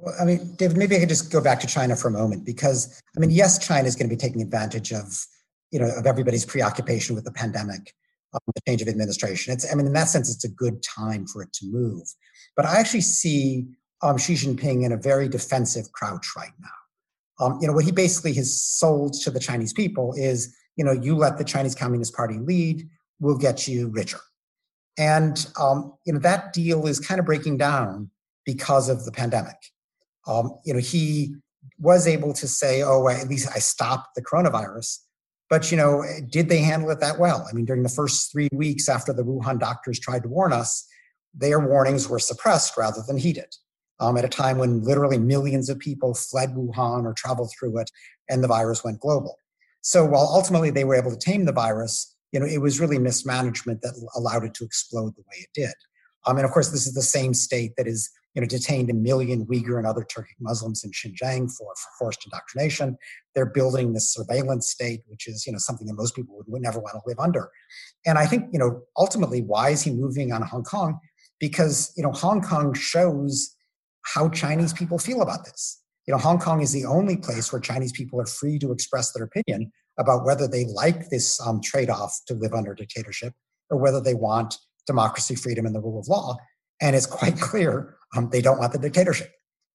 [0.00, 2.46] Well, I mean, David, maybe I could just go back to China for a moment
[2.46, 5.26] because, I mean, yes, China is going to be taking advantage of,
[5.70, 7.92] you know, of everybody's preoccupation with the pandemic,
[8.32, 9.52] um, the change of administration.
[9.52, 12.08] It's, I mean, in that sense, it's a good time for it to move.
[12.56, 13.66] But I actually see
[14.02, 17.44] um, Xi Jinping in a very defensive crouch right now.
[17.44, 20.92] Um, you know, what he basically has sold to the Chinese people is, you know,
[20.92, 24.20] you let the Chinese Communist Party lead, we'll get you richer.
[24.96, 28.10] And, um, you know, that deal is kind of breaking down
[28.46, 29.56] because of the pandemic
[30.26, 31.34] um, you know, he
[31.78, 34.98] was able to say, oh, at least I stopped the coronavirus.
[35.48, 37.46] But, you know, did they handle it that well?
[37.50, 40.86] I mean, during the first three weeks after the Wuhan doctors tried to warn us,
[41.34, 43.56] their warnings were suppressed rather than heeded.
[43.98, 47.90] Um, at a time when literally millions of people fled Wuhan or traveled through it,
[48.30, 49.36] and the virus went global.
[49.82, 52.98] So while ultimately they were able to tame the virus, you know, it was really
[52.98, 55.74] mismanagement that allowed it to explode the way it did.
[56.26, 58.94] Um, and of course, this is the same state that is you know, detained a
[58.94, 62.96] million Uyghur and other Turkic Muslims in Xinjiang for, for forced indoctrination.
[63.34, 66.62] They're building this surveillance state, which is, you know, something that most people would, would
[66.62, 67.50] never want to live under.
[68.06, 70.98] And I think, you know, ultimately, why is he moving on Hong Kong?
[71.40, 73.54] Because, you know, Hong Kong shows
[74.02, 75.82] how Chinese people feel about this.
[76.06, 79.12] You know, Hong Kong is the only place where Chinese people are free to express
[79.12, 83.34] their opinion about whether they like this um, trade off to live under dictatorship
[83.70, 86.36] or whether they want democracy, freedom, and the rule of law.
[86.80, 89.32] And it's quite clear um, they don't want the dictatorship.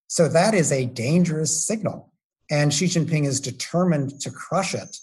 [0.08, 2.12] So that is a dangerous signal.
[2.50, 4.96] And Xi Jinping is determined to crush it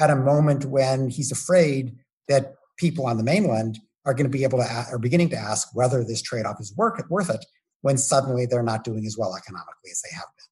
[0.00, 1.96] at a moment when he's afraid
[2.28, 5.68] that people on the mainland are going to be able to are beginning to ask
[5.74, 7.44] whether this trade-off is worth it, worth it
[7.82, 10.46] when suddenly they're not doing as well economically as they have been.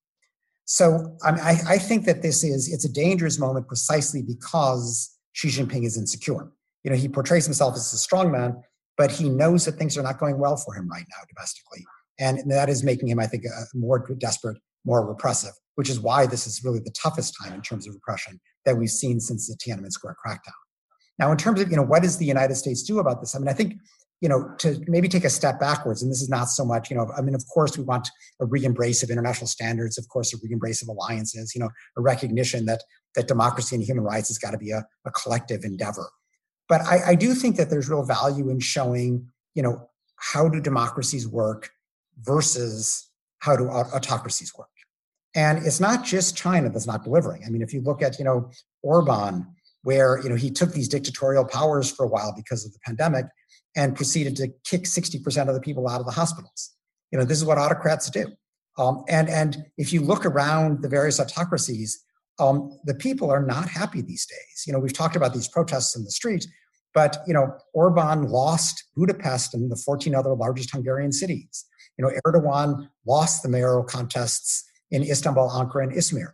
[0.66, 5.85] So I, I think that this is it's a dangerous moment precisely because Xi Jinping
[5.85, 6.51] is insecure.
[6.85, 8.62] You know, he portrays himself as a strong man,
[8.97, 11.85] but he knows that things are not going well for him right now domestically.
[12.19, 16.27] And that is making him, I think, uh, more desperate, more repressive, which is why
[16.27, 19.57] this is really the toughest time in terms of repression that we've seen since the
[19.57, 20.53] Tiananmen Square crackdown.
[21.19, 23.35] Now, in terms of, you know, what does the United States do about this?
[23.35, 23.75] I mean, I think,
[24.21, 26.97] you know, to maybe take a step backwards, and this is not so much, you
[26.97, 28.09] know, I mean, of course, we want
[28.40, 32.65] a re-embrace of international standards, of course, a re-embrace of alliances, you know, a recognition
[32.67, 32.83] that
[33.15, 36.09] that democracy and human rights has got to be a, a collective endeavor.
[36.69, 40.60] But I, I do think that there's real value in showing, you know, how do
[40.60, 41.71] democracies work
[42.21, 43.08] versus
[43.38, 44.69] how do autocracies work.
[45.35, 47.44] And it's not just China that's not delivering.
[47.46, 48.50] I mean, if you look at, you know,
[48.83, 49.46] Orban
[49.87, 53.25] where you know he took these dictatorial powers for a while because of the pandemic
[53.77, 56.73] and proceeded to kick 60% of the people out of the hospitals.
[57.12, 58.27] You know, this is what autocrats do.
[58.79, 62.02] Um, and, and if you look around the various autocracies,
[62.39, 64.65] um, the people are not happy these days.
[64.67, 66.47] You know, we've talked about these protests in the street,
[66.95, 71.65] but you know, Orban lost Budapest and the 14 other largest Hungarian cities.
[71.99, 76.33] You know, Erdogan lost the mayoral contests in Istanbul, Ankara, and Izmir.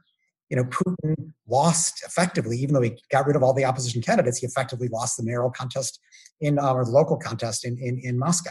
[0.50, 4.38] You know, Putin lost effectively, even though he got rid of all the opposition candidates,
[4.38, 5.98] he effectively lost the mayoral contest
[6.40, 8.50] in uh, or the local contest in, in, in Moscow.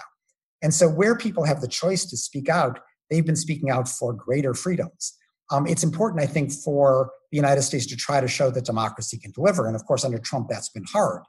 [0.63, 2.79] And so, where people have the choice to speak out,
[3.09, 5.13] they've been speaking out for greater freedoms.
[5.51, 9.17] Um, it's important, I think, for the United States to try to show that democracy
[9.17, 9.67] can deliver.
[9.67, 11.23] And of course, under Trump, that's been hard.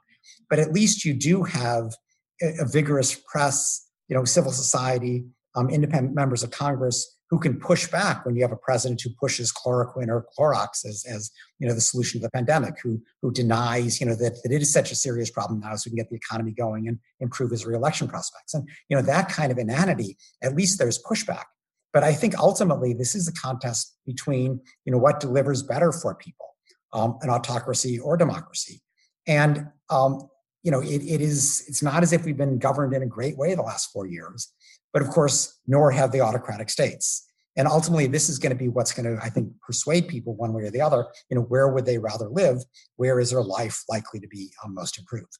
[0.49, 1.93] But at least you do have
[2.41, 7.59] a, a vigorous press, you know, civil society, um, independent members of Congress who can
[7.59, 11.67] push back when you have a president who pushes chloroquine or Clorox as, as you
[11.67, 14.71] know the solution to the pandemic, who who denies you know that, that it is
[14.71, 17.65] such a serious problem now, so we can get the economy going and improve his
[17.65, 18.53] reelection prospects.
[18.53, 21.45] And you know that kind of inanity, at least there's pushback.
[21.93, 26.15] But I think ultimately this is a contest between you know what delivers better for
[26.15, 26.47] people,
[26.91, 28.81] um, an autocracy or democracy,
[29.27, 30.27] and um,
[30.63, 33.37] you know it, it is it's not as if we've been governed in a great
[33.37, 34.53] way the last four years
[34.93, 37.27] but of course, nor have the autocratic states.
[37.55, 40.53] And ultimately, this is going to be what's going to, I think, persuade people one
[40.53, 41.05] way or the other.
[41.29, 42.59] You know, where would they rather live?
[42.95, 45.37] Where is their life likely to be um, most improved?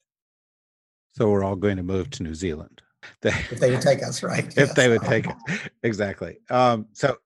[1.13, 2.81] So we're all going to move to New Zealand.
[3.23, 4.45] if they would take us, right?
[4.45, 4.73] if yes.
[4.73, 5.35] they would take it,
[5.83, 6.37] exactly.
[6.49, 7.17] Um, so,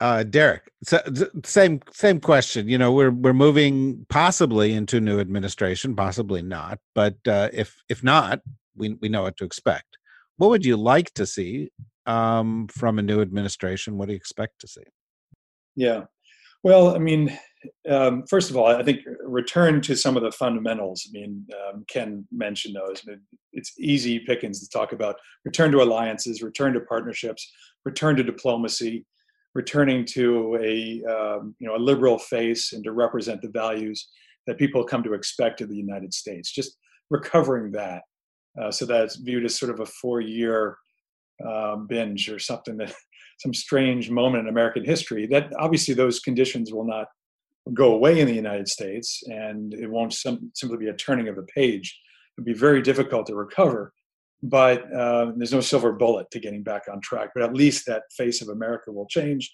[0.00, 1.00] uh, Derek, so,
[1.44, 2.68] same same question.
[2.68, 6.78] You know, we're we're moving possibly into new administration, possibly not.
[6.94, 8.40] But uh, if if not,
[8.76, 9.98] we we know what to expect
[10.36, 11.70] what would you like to see
[12.06, 13.96] um, from a new administration?
[13.96, 14.84] What do you expect to see?
[15.76, 16.04] Yeah.
[16.64, 17.38] Well, I mean,
[17.90, 21.06] um, first of all, I think return to some of the fundamentals.
[21.06, 23.02] I mean, um, Ken mentioned those.
[23.06, 23.20] I mean,
[23.52, 27.52] it's easy pickings to talk about return to alliances, return to partnerships,
[27.84, 29.04] return to diplomacy,
[29.54, 34.08] returning to a um, you know a liberal face and to represent the values
[34.46, 36.50] that people come to expect of the United States.
[36.50, 36.78] Just
[37.10, 38.04] recovering that.
[38.60, 40.78] Uh, so that's viewed as sort of a four-year
[41.46, 42.94] um, binge or something that
[43.38, 45.26] some strange moment in American history.
[45.26, 47.06] That obviously those conditions will not
[47.72, 51.36] go away in the United States, and it won't some, simply be a turning of
[51.36, 51.98] the page.
[52.36, 53.92] It'd be very difficult to recover,
[54.42, 57.30] but uh, there's no silver bullet to getting back on track.
[57.34, 59.52] But at least that face of America will change,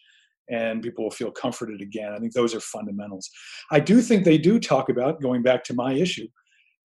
[0.50, 2.12] and people will feel comforted again.
[2.12, 3.30] I think those are fundamentals.
[3.70, 6.26] I do think they do talk about going back to my issue.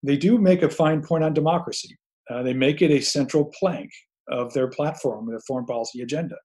[0.04, 1.98] They do make a fine point on democracy.
[2.30, 3.90] Uh, they make it a central plank
[4.30, 6.36] of their platform, their foreign policy agenda.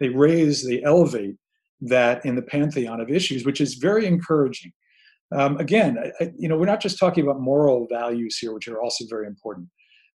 [0.00, 1.36] They raise, they elevate
[1.82, 4.72] that in the pantheon of issues, which is very encouraging.
[5.34, 8.80] Um, again, I, you know, we're not just talking about moral values here, which are
[8.80, 9.68] also very important.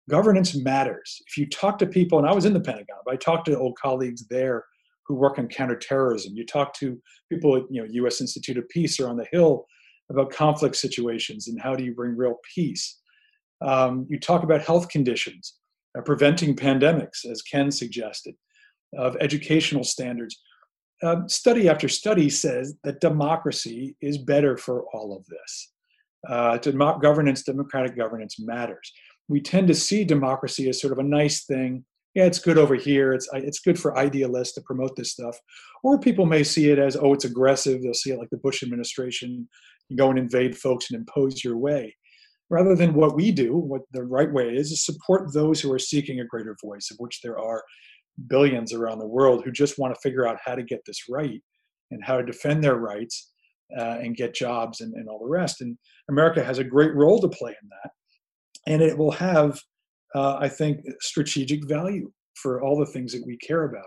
[0.09, 1.21] Governance matters.
[1.27, 3.57] If you talk to people, and I was in the Pentagon, but I talked to
[3.57, 4.63] old colleagues there
[5.05, 6.33] who work on counterterrorism.
[6.35, 7.01] You talk to
[7.31, 8.21] people at you know U.S.
[8.21, 9.65] Institute of Peace or on the Hill
[10.09, 12.99] about conflict situations and how do you bring real peace.
[13.61, 15.55] Um, you talk about health conditions,
[15.97, 18.35] uh, preventing pandemics, as Ken suggested,
[18.95, 20.41] of educational standards.
[21.03, 25.71] Uh, study after study says that democracy is better for all of this.
[26.27, 28.91] Uh, dem- governance, democratic governance matters.
[29.27, 31.85] We tend to see democracy as sort of a nice thing.
[32.15, 33.13] Yeah, it's good over here.
[33.13, 35.37] It's it's good for idealists to promote this stuff.
[35.83, 37.83] Or people may see it as, oh, it's aggressive.
[37.83, 39.47] They'll see it like the Bush administration.
[39.89, 41.95] You go and invade folks and impose your way
[42.49, 45.79] rather than what we do, what the right way is, is support those who are
[45.79, 47.63] seeking a greater voice, of which there are
[48.27, 51.41] billions around the world who just want to figure out how to get this right
[51.91, 53.31] and how to defend their rights
[53.77, 55.61] uh, and get jobs and, and all the rest.
[55.61, 55.77] And
[56.09, 57.91] America has a great role to play in that.
[58.65, 59.59] And it will have,
[60.15, 63.85] uh, I think, strategic value for all the things that we care about.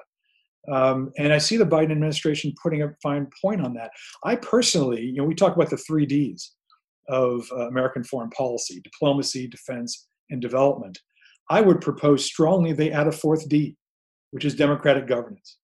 [0.70, 3.90] Um, and I see the Biden administration putting a fine point on that.
[4.24, 6.54] I personally, you know, we talk about the three Ds
[7.08, 10.98] of uh, American foreign policy diplomacy, defense, and development.
[11.48, 13.76] I would propose strongly they add a fourth D,
[14.30, 15.58] which is democratic governance.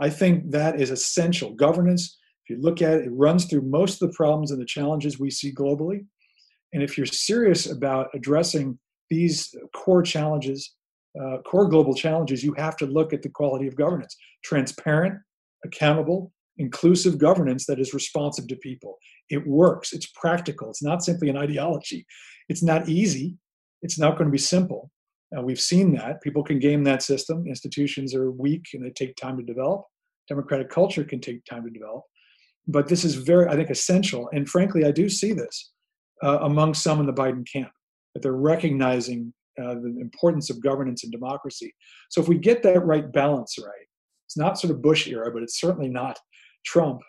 [0.00, 1.52] I think that is essential.
[1.54, 4.66] Governance, if you look at it, it runs through most of the problems and the
[4.66, 6.06] challenges we see globally.
[6.72, 8.78] And if you're serious about addressing
[9.10, 10.74] these core challenges,
[11.20, 15.18] uh, core global challenges, you have to look at the quality of governance transparent,
[15.64, 18.98] accountable, inclusive governance that is responsive to people.
[19.30, 22.06] It works, it's practical, it's not simply an ideology.
[22.48, 23.36] It's not easy,
[23.82, 24.90] it's not going to be simple.
[25.36, 26.22] Uh, we've seen that.
[26.22, 27.46] People can game that system.
[27.46, 29.84] Institutions are weak and they take time to develop.
[30.28, 32.02] Democratic culture can take time to develop.
[32.66, 34.28] But this is very, I think, essential.
[34.32, 35.72] And frankly, I do see this
[36.22, 37.70] uh, among some in the Biden camp,
[38.14, 41.74] that they're recognizing uh, the importance of governance and democracy.
[42.10, 43.86] So if we get that right balance right,
[44.26, 46.18] it's not sort of Bush era, but it's certainly not
[46.64, 47.00] Trump.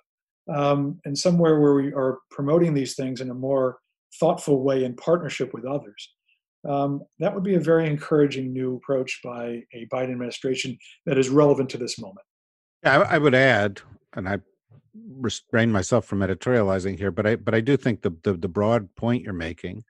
[0.54, 3.78] Um, and somewhere where we are promoting these things in a more
[4.20, 6.14] thoughtful way in partnership with others.
[6.68, 11.30] Um, that would be a very encouraging new approach by a Biden administration that is
[11.30, 12.26] relevant to this moment.
[12.84, 13.82] Yeah, I, I would add,
[14.14, 14.40] and I
[14.94, 18.94] restrain myself from editorializing here, but I but I do think the the, the broad
[18.96, 19.84] point you're making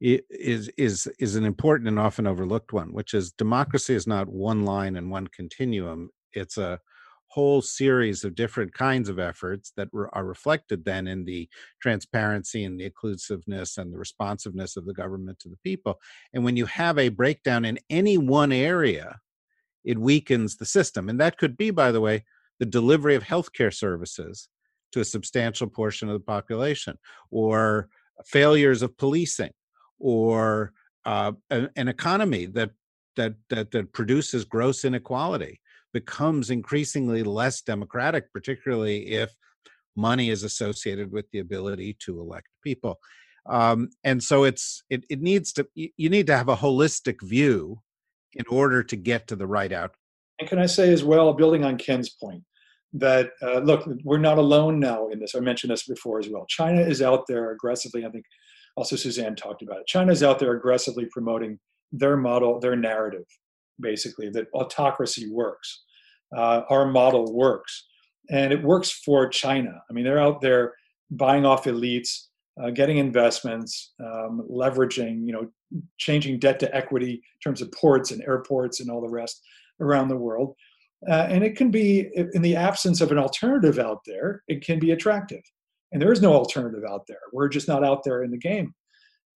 [0.00, 4.64] is is is an important and often overlooked one, which is democracy is not one
[4.64, 6.10] line and one continuum.
[6.32, 6.80] It's a
[7.32, 11.48] whole series of different kinds of efforts that re- are reflected then in the
[11.80, 15.98] transparency and the inclusiveness and the responsiveness of the government to the people.
[16.34, 19.18] And when you have a breakdown in any one area,
[19.82, 21.08] it weakens the system.
[21.08, 22.24] And that could be, by the way,
[22.58, 24.48] the delivery of healthcare services
[24.92, 26.98] to a substantial portion of the population,
[27.30, 27.88] or
[28.26, 29.52] failures of policing,
[29.98, 30.74] or
[31.06, 32.70] uh, an, economy that
[33.16, 35.60] that that that produces gross inequality
[35.92, 39.34] becomes increasingly less democratic, particularly if
[39.96, 42.98] money is associated with the ability to elect people.
[43.48, 47.80] Um, and so it's it, it needs to you need to have a holistic view
[48.34, 49.98] in order to get to the right outcome.
[50.38, 52.42] And can I say as well, building on Ken's point,
[52.94, 55.34] that uh, look, we're not alone now in this.
[55.34, 56.46] I mentioned this before as well.
[56.48, 58.04] China is out there aggressively.
[58.06, 58.24] I think
[58.76, 59.86] also Suzanne talked about it.
[59.86, 61.58] China is out there aggressively promoting
[61.90, 63.26] their model, their narrative,
[63.80, 65.84] basically that autocracy works.
[66.36, 67.86] Uh, our model works,
[68.30, 69.82] and it works for China.
[69.88, 70.74] I mean, they're out there
[71.10, 72.26] buying off elites,
[72.62, 75.48] uh, getting investments, um, leveraging, you know,
[75.98, 79.42] changing debt to equity in terms of ports and airports and all the rest
[79.80, 80.54] around the world.
[81.08, 84.78] Uh, and it can be, in the absence of an alternative out there, it can
[84.78, 85.42] be attractive.
[85.90, 87.18] And there is no alternative out there.
[87.32, 88.72] We're just not out there in the game.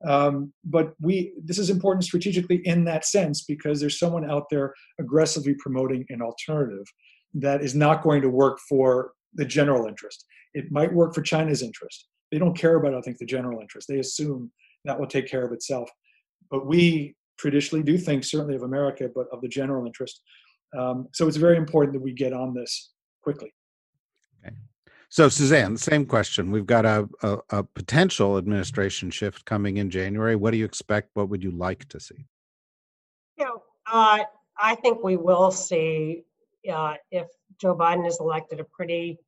[0.06, 4.74] Um, but we this is important strategically in that sense because there's someone out there
[5.00, 6.84] aggressively promoting an alternative
[7.34, 10.24] that is not going to work for the general interest.
[10.54, 12.08] It might work for China's interest.
[12.30, 13.88] They don't care about, I think, the general interest.
[13.88, 14.50] They assume
[14.84, 15.90] that will take care of itself.
[16.50, 20.20] But we traditionally do think, certainly of America, but of the general interest.
[20.76, 22.92] Um, so it's very important that we get on this
[23.22, 23.52] quickly.
[25.08, 26.50] So, Suzanne, same question.
[26.50, 30.34] We've got a, a, a, potential administration shift coming in January.
[30.34, 31.10] What do you expect?
[31.14, 32.26] What would you like to see?
[33.38, 34.24] You know, uh,
[34.58, 36.24] I think we will see
[36.72, 37.28] uh, if
[37.60, 39.18] Joe Biden is elected a pretty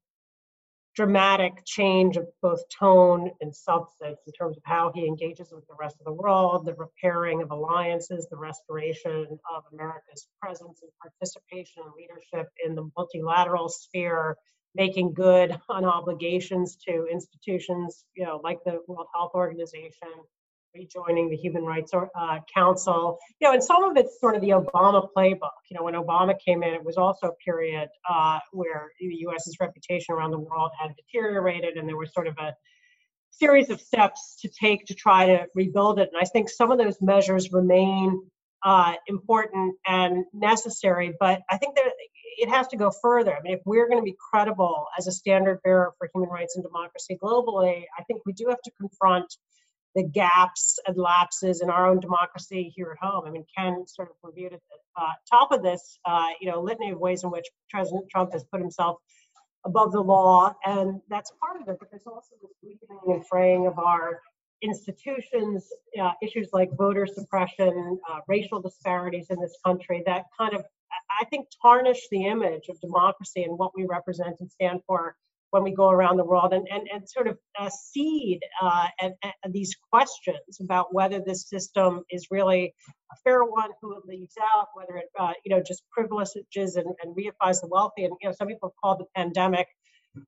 [0.99, 5.75] dramatic change of both tone and substance in terms of how he engages with the
[5.79, 11.85] rest of the world, the repairing of alliances, the restoration of America's presence and participation
[11.85, 14.37] and leadership in the multilateral sphere
[14.75, 20.09] making good on obligations to institutions, you know, like the World Health Organization,
[20.75, 23.19] rejoining the Human Rights uh, Council.
[23.41, 25.51] You know, and some of it's sort of the Obama playbook.
[25.71, 29.57] You know, when Obama came in, it was also a period uh, where the U.S.'s
[29.61, 32.55] reputation around the world had deteriorated, and there was sort of a
[33.31, 36.11] series of steps to take to try to rebuild it.
[36.13, 38.21] And I think some of those measures remain
[38.65, 41.93] uh, important and necessary, but I think that
[42.39, 43.37] it has to go further.
[43.37, 46.57] I mean, if we're going to be credible as a standard bearer for human rights
[46.57, 49.27] and democracy globally, I think we do have to confront
[49.95, 53.25] the gaps and lapses in our own democracy here at home.
[53.27, 56.61] I mean, Ken sort of reviewed at the uh, top of this, uh, you know,
[56.61, 58.99] litany of ways in which President Trump has put himself
[59.65, 61.77] above the law, and that's part of it.
[61.81, 64.21] But there's also this weakening and fraying of our
[64.63, 65.69] institutions,
[66.01, 70.65] uh, issues like voter suppression, uh, racial disparities in this country that kind of
[71.21, 75.17] I think, tarnish the image of democracy and what we represent and stand for
[75.51, 79.15] when we go around the world and, and, and sort of uh, seed uh, and,
[79.43, 82.75] and these questions about whether this system is really
[83.11, 86.87] a fair one, who it leaves out, whether it uh, you know just privileges and,
[87.03, 88.05] and reifies the wealthy.
[88.05, 89.69] And you know some people have called the pandemic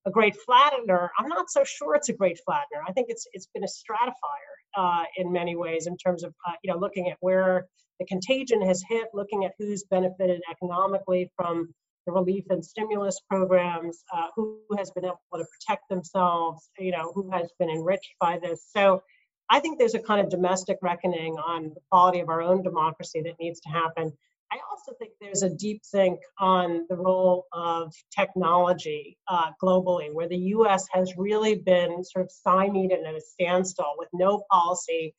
[0.06, 1.08] a great flattener.
[1.18, 2.82] I'm not so sure it's a great flattener.
[2.86, 6.52] I think it's it's been a stratifier uh, in many ways in terms of uh,
[6.62, 7.66] you know looking at where
[7.98, 11.72] the contagion has hit, looking at who's benefited economically from
[12.06, 17.12] the relief and stimulus programs, uh, who has been able to protect themselves, you know,
[17.14, 18.66] who has been enriched by this.
[18.74, 19.02] So
[19.50, 23.20] I think there's a kind of domestic reckoning on the quality of our own democracy
[23.22, 24.12] that needs to happen.
[24.52, 30.28] I also think there's a deep think on the role of technology uh, globally, where
[30.28, 35.14] the US has really been sort of stymied and at a standstill with no policy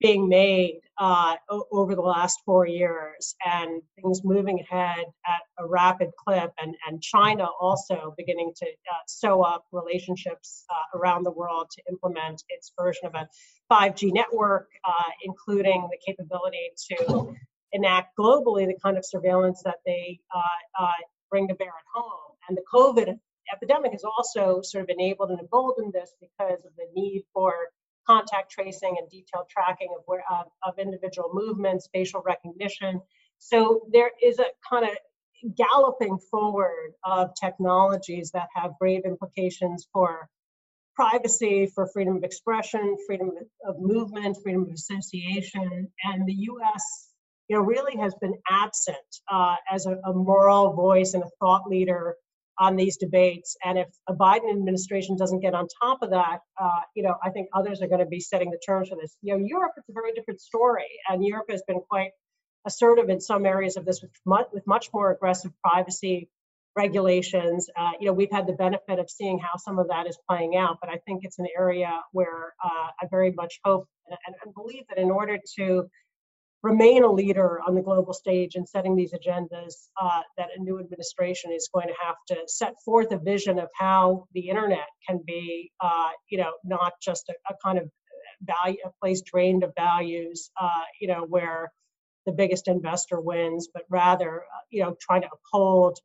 [0.00, 1.36] being made uh,
[1.70, 7.02] over the last four years and things moving ahead at a rapid clip, and, and
[7.02, 12.72] China also beginning to uh, sew up relationships uh, around the world to implement its
[12.78, 13.28] version of a
[13.70, 17.36] 5G network, uh, including the capability to
[17.72, 20.92] enact globally the kind of surveillance that they uh, uh,
[21.30, 22.36] bring to bear at home.
[22.48, 23.18] And the COVID
[23.52, 27.54] epidemic has also sort of enabled and emboldened this because of the need for
[28.06, 33.00] contact tracing and detailed tracking of, where, uh, of individual movements, facial recognition.
[33.38, 40.28] So there is a kind of galloping forward of technologies that have grave implications for
[40.94, 43.30] privacy, for freedom of expression, freedom
[43.64, 47.09] of movement, freedom of association, and the U.S.
[47.50, 48.96] You know, really has been absent
[49.28, 52.14] uh, as a, a moral voice and a thought leader
[52.60, 53.56] on these debates.
[53.64, 57.30] And if a Biden administration doesn't get on top of that, uh, you know, I
[57.30, 59.16] think others are going to be setting the terms for this.
[59.22, 62.12] You know, Europe is a very different story, and Europe has been quite
[62.66, 66.28] assertive in some areas of this with much, with much more aggressive privacy
[66.76, 67.68] regulations.
[67.76, 70.54] Uh, you know, we've had the benefit of seeing how some of that is playing
[70.54, 74.54] out, but I think it's an area where uh, I very much hope and, and
[74.54, 75.90] believe that in order to
[76.62, 80.78] remain a leader on the global stage and setting these agendas uh, that a new
[80.78, 85.20] administration is going to have to set forth a vision of how the internet can
[85.26, 87.88] be uh, you know not just a, a, kind of
[88.42, 91.72] value a place drained of values uh, you know where
[92.26, 95.98] the biggest investor wins but rather uh, you know trying to uphold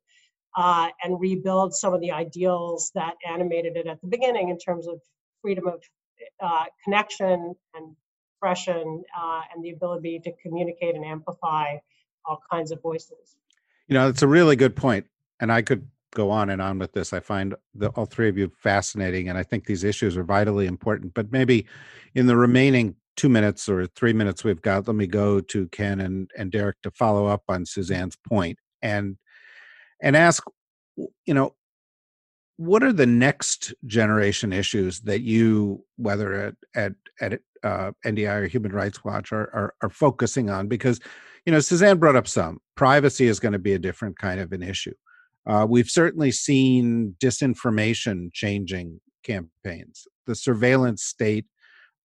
[0.56, 4.88] uh, and rebuild some of the ideals that animated it at the beginning in terms
[4.88, 5.02] of
[5.42, 5.82] freedom of
[6.42, 7.96] uh, connection and
[8.36, 11.76] expression uh, and the ability to communicate and amplify
[12.26, 13.38] all kinds of voices.
[13.88, 15.06] You know, it's a really good point,
[15.40, 17.14] and I could go on and on with this.
[17.14, 20.66] I find the, all three of you fascinating, and I think these issues are vitally
[20.66, 21.14] important.
[21.14, 21.68] But maybe
[22.16, 26.02] in the remaining two minutes or three minutes we've got, let me go to Ken
[26.02, 29.18] and, and Derek to follow up on Suzanne's point and
[30.02, 30.44] and ask,
[30.98, 31.56] you know,
[32.58, 38.48] what are the next generation issues that you, whether at at at uh, NDI or
[38.48, 41.00] Human Rights Watch are, are, are focusing on because
[41.46, 44.54] you know Suzanne brought up some privacy is going to be a different kind of
[44.54, 44.94] an issue.
[45.48, 50.08] Uh, we've certainly seen disinformation changing campaigns.
[50.26, 51.46] The surveillance state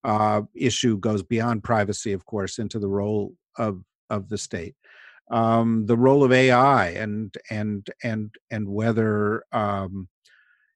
[0.04, 4.74] uh, issue goes beyond privacy, of course, into the role of of the state.
[5.30, 10.08] Um, the role of AI and and and and whether um,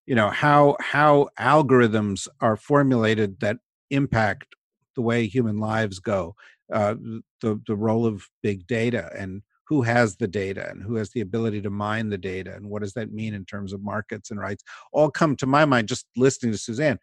[0.06, 3.56] you know how how algorithms are formulated that
[3.90, 4.54] impact
[4.94, 6.34] the way human lives go
[6.72, 6.94] uh,
[7.40, 11.20] the the role of big data and who has the data and who has the
[11.20, 14.40] ability to mine the data and what does that mean in terms of markets and
[14.40, 16.98] rights all come to my mind just listening to suzanne.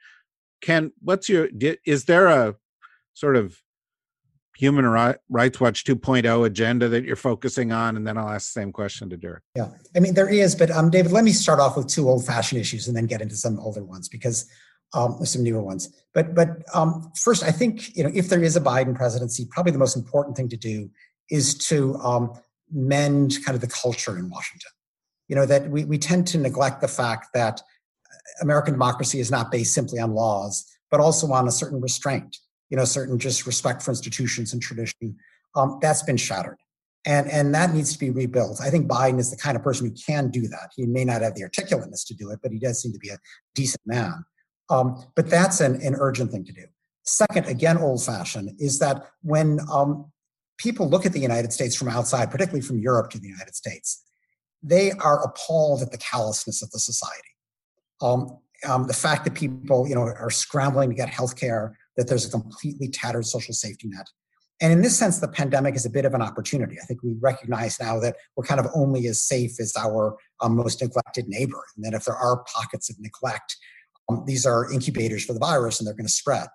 [0.62, 1.50] Ken what's your
[1.86, 2.56] is there a
[3.14, 3.58] sort of
[4.58, 7.98] human rights watch 2.0 agenda that you're focusing on?
[7.98, 9.44] And then i'll ask the same question to derek.
[9.56, 9.70] Yeah.
[9.96, 12.62] I mean there is but um, david let me start off with two old fashioned
[12.62, 14.48] issues and then get into some older ones because
[14.94, 15.90] um, some newer ones.
[16.14, 19.72] But but um, first, I think you know if there is a Biden presidency, probably
[19.72, 20.90] the most important thing to do
[21.30, 22.34] is to um,
[22.72, 24.72] mend kind of the culture in Washington.
[25.28, 27.62] You know that we we tend to neglect the fact that
[28.42, 32.38] American democracy is not based simply on laws, but also on a certain restraint.
[32.70, 35.18] You know, certain just respect for institutions and tradition.
[35.56, 36.58] Um, that's been shattered.
[37.06, 38.62] And, and that needs to be rebuilt.
[38.62, 40.72] I think Biden is the kind of person who can do that.
[40.76, 43.10] He may not have the articulateness to do it, but he does seem to be
[43.10, 43.18] a
[43.56, 44.24] decent man.
[44.72, 46.66] Um, but that's an, an urgent thing to do.
[47.04, 50.12] Second, again, old fashioned, is that when um,
[50.58, 54.04] people look at the United States from outside, particularly from Europe to the United States,
[54.64, 57.34] they are appalled at the callousness of the society.
[58.02, 62.08] Um, um, the fact that people, you know, are scrambling to get health care, that
[62.08, 64.08] there's a completely tattered social safety net.
[64.62, 66.78] And in this sense, the pandemic is a bit of an opportunity.
[66.80, 70.56] I think we recognize now that we're kind of only as safe as our um,
[70.56, 73.58] most neglected neighbor, and that if there are pockets of neglect,
[74.12, 76.48] um, these are incubators for the virus and they're going to spread.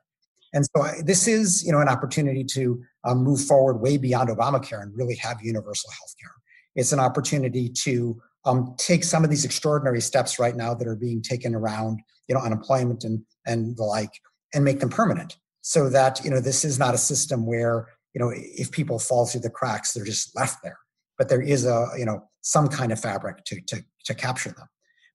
[0.53, 4.29] And so I, this is, you know, an opportunity to um, move forward way beyond
[4.29, 6.33] Obamacare and really have universal health care.
[6.75, 10.97] It's an opportunity to um, take some of these extraordinary steps right now that are
[10.97, 14.11] being taken around, you know, unemployment and and the like,
[14.55, 18.21] and make them permanent, so that you know this is not a system where you
[18.21, 20.79] know if people fall through the cracks, they're just left there.
[21.19, 24.69] But there is a you know some kind of fabric to to to capture them.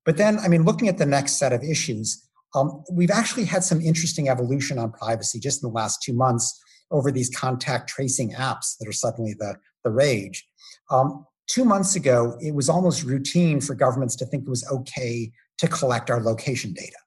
[0.05, 3.63] But then, I mean, looking at the next set of issues, um, we've actually had
[3.63, 6.59] some interesting evolution on privacy just in the last two months
[6.91, 10.45] over these contact tracing apps that are suddenly the, the rage.
[10.89, 15.31] Um, two months ago, it was almost routine for governments to think it was okay
[15.59, 16.97] to collect our location data.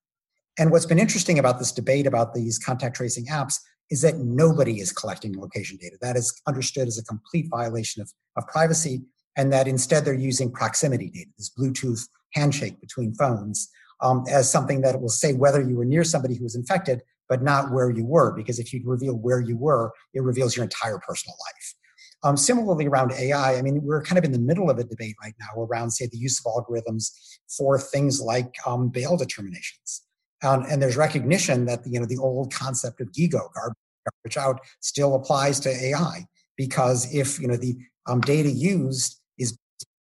[0.58, 3.58] And what's been interesting about this debate about these contact tracing apps
[3.90, 5.96] is that nobody is collecting location data.
[6.00, 9.02] That is understood as a complete violation of, of privacy.
[9.36, 13.68] and that instead they're using proximity data, this Bluetooth handshake between phones,
[14.00, 17.42] um, as something that will say whether you were near somebody who was infected, but
[17.42, 20.98] not where you were, because if you reveal where you were, it reveals your entire
[20.98, 21.74] personal life.
[22.22, 25.14] Um, similarly, around AI, I mean, we're kind of in the middle of a debate
[25.22, 27.10] right now around, say, the use of algorithms
[27.54, 30.02] for things like um, bail determinations.
[30.42, 34.60] Um, and there's recognition that the, you know the old concept of GIGO, garbage out,
[34.80, 36.26] still applies to AI
[36.56, 37.76] because if you know the
[38.06, 39.20] um, data used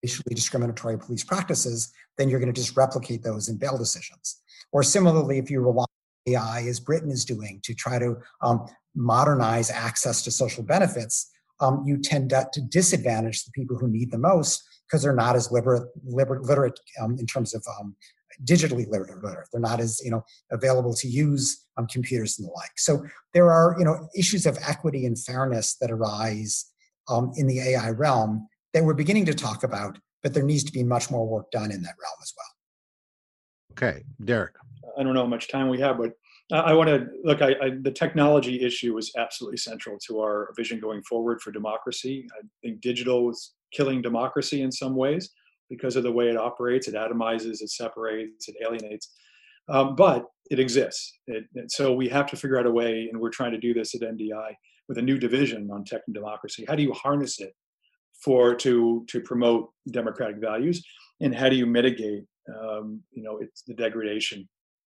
[0.03, 4.41] racially discriminatory police practices, then you're going to just replicate those in bail decisions.
[4.73, 8.67] Or similarly, if you rely on AI, as Britain is doing, to try to um,
[8.95, 11.31] modernize access to social benefits,
[11.61, 15.35] um, you tend to, to, disadvantage the people who need the most because they're not
[15.35, 17.97] as literate, um, in terms of um,
[18.45, 19.49] digitally literate, literate.
[19.53, 22.71] They're not as you know available to use um, computers and the like.
[22.77, 26.67] So there are you know issues of equity and fairness that arise
[27.09, 28.47] um, in the AI realm
[28.79, 31.71] that we're beginning to talk about, but there needs to be much more work done
[31.71, 32.47] in that realm as well.
[33.73, 34.55] Okay, Derek.
[34.97, 36.13] I don't know how much time we have, but
[36.51, 37.43] I want to look.
[37.43, 42.27] I, I, the technology issue is absolutely central to our vision going forward for democracy.
[42.39, 45.31] I think digital is killing democracy in some ways
[45.69, 46.89] because of the way it operates.
[46.89, 49.13] It atomizes, it separates, it alienates,
[49.69, 51.19] um, but it exists.
[51.27, 53.95] It, so we have to figure out a way, and we're trying to do this
[53.95, 54.55] at NDI
[54.89, 56.65] with a new division on tech and democracy.
[56.67, 57.55] How do you harness it
[58.25, 60.85] for to to promote democratic values,
[61.21, 62.25] and how do you mitigate,
[62.61, 64.49] um, you know, it's the degradation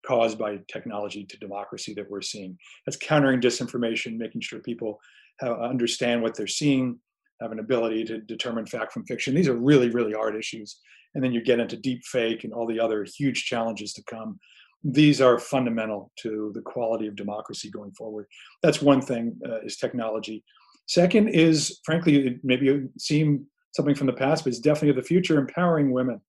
[0.05, 2.57] caused by technology to democracy that we're seeing.
[2.86, 4.99] That's countering disinformation, making sure people
[5.41, 6.97] have, understand what they're seeing,
[7.41, 9.36] have an ability to determine fact from fiction.
[9.36, 10.80] These are really, really hard issues.
[11.15, 14.39] And then you get into deep fake and all the other huge challenges to come.
[14.84, 18.26] These are fundamental to the quality of democracy going forward.
[18.63, 20.43] That's one thing uh, is technology.
[20.89, 25.37] Second is, frankly, maybe it seem something from the past, but it's definitely the future,
[25.37, 26.19] empowering women.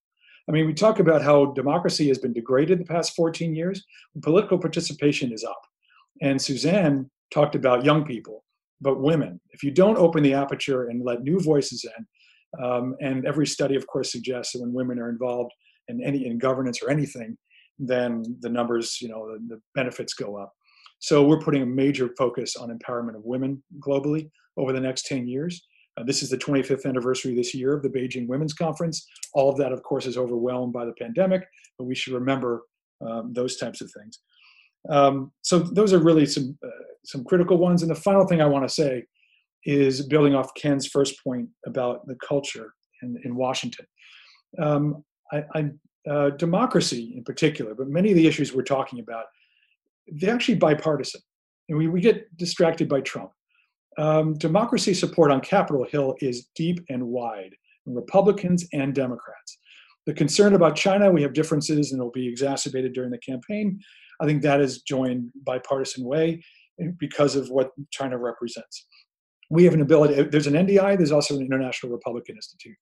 [0.47, 3.83] I mean, we talk about how democracy has been degraded the past 14 years.
[4.21, 5.63] Political participation is up.
[6.21, 8.45] And Suzanne talked about young people,
[8.83, 9.41] but women.
[9.53, 13.77] If you don't open the aperture and let new voices in, um, and every study,
[13.77, 15.53] of course, suggests that when women are involved
[15.89, 17.39] in any in governance or anything,
[17.79, 20.53] then the numbers, you know, the, the benefits go up.
[20.99, 24.29] So we're putting a major focus on empowerment of women globally
[24.61, 25.67] over the next 10 years.
[25.97, 29.07] Uh, this is the 25th anniversary this year of the Beijing Women's Conference.
[29.35, 31.47] All of that, of course, is overwhelmed by the pandemic,
[31.79, 32.63] but we should remember
[33.07, 34.21] um, those types of things.
[34.89, 37.83] Um, so those are really some uh, some critical ones.
[37.83, 39.05] And the final thing I want to say
[39.65, 43.87] is building off Ken's first point about the culture in, in Washington.
[44.59, 45.71] Um, I, I,
[46.11, 49.25] uh, democracy in particular, but many of the issues we're talking about,
[50.09, 51.21] they're actually bipartisan.
[51.69, 53.31] And we, we get distracted by Trump
[53.99, 57.55] um, democracy support on Capitol Hill is deep and wide,
[57.87, 59.59] Republicans and Democrats.
[60.07, 63.81] The concern about China, we have differences and it will be exacerbated during the campaign.
[64.21, 66.43] I think that is joined bipartisan way
[66.99, 68.87] because of what China represents.
[69.51, 72.77] We have an ability, there's an NDI, there's also an International Republican Institute.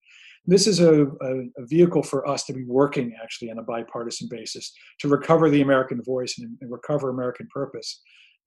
[0.47, 4.29] This is a, a, a vehicle for us to be working actually on a bipartisan
[4.31, 8.01] basis to recover the American voice and, and recover American purpose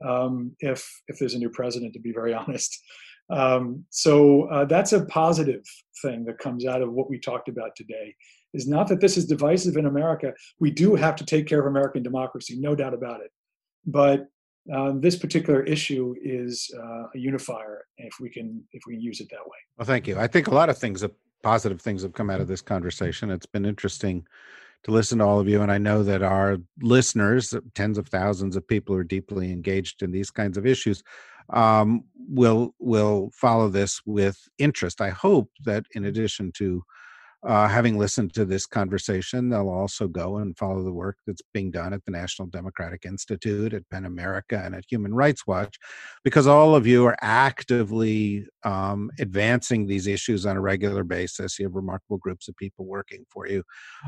[0.06, 2.82] um, if if there's a new president, to be very honest.
[3.30, 5.64] Um, so uh, that's a positive
[6.02, 8.16] thing that comes out of what we talked about today.
[8.54, 10.34] Is not that this is divisive in America.
[10.60, 13.32] We do have to take care of American democracy, no doubt about it.
[13.86, 14.28] But
[14.74, 19.22] uh, this particular issue is uh, a unifier if we can if we can use
[19.22, 19.58] it that way.
[19.78, 20.18] Well, thank you.
[20.18, 21.04] I think a lot of things,
[21.42, 23.32] positive things, have come out of this conversation.
[23.32, 24.26] It's been interesting
[24.84, 25.62] to listen to all of you.
[25.62, 30.02] And I know that our listeners, tens of thousands of people who are deeply engaged
[30.02, 31.04] in these kinds of issues,
[31.52, 35.02] um, will will follow this with interest.
[35.02, 36.84] I hope that in addition to
[37.44, 41.72] uh, having listened to this conversation, they'll also go and follow the work that's being
[41.72, 45.78] done at the National Democratic Institute, at PEN America, and at Human Rights Watch,
[46.24, 51.58] because all of you are actively um, advancing these issues on a regular basis.
[51.58, 53.64] You have remarkable groups of people working for you.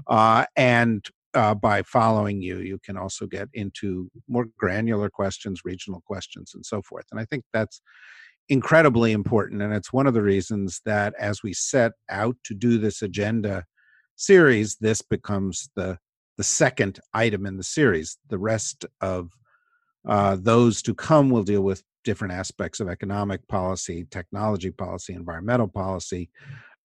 [0.07, 6.01] Uh, and uh, by following you, you can also get into more granular questions, regional
[6.05, 7.05] questions, and so forth.
[7.11, 7.81] And I think that's
[8.49, 9.61] incredibly important.
[9.61, 13.65] And it's one of the reasons that as we set out to do this agenda
[14.15, 15.97] series, this becomes the
[16.37, 18.17] the second item in the series.
[18.29, 19.29] The rest of
[20.07, 25.67] uh, those to come will deal with different aspects of economic policy, technology policy, environmental
[25.67, 26.29] policy,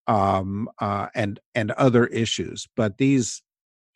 [0.06, 2.68] um, uh, and and other issues.
[2.76, 3.42] But these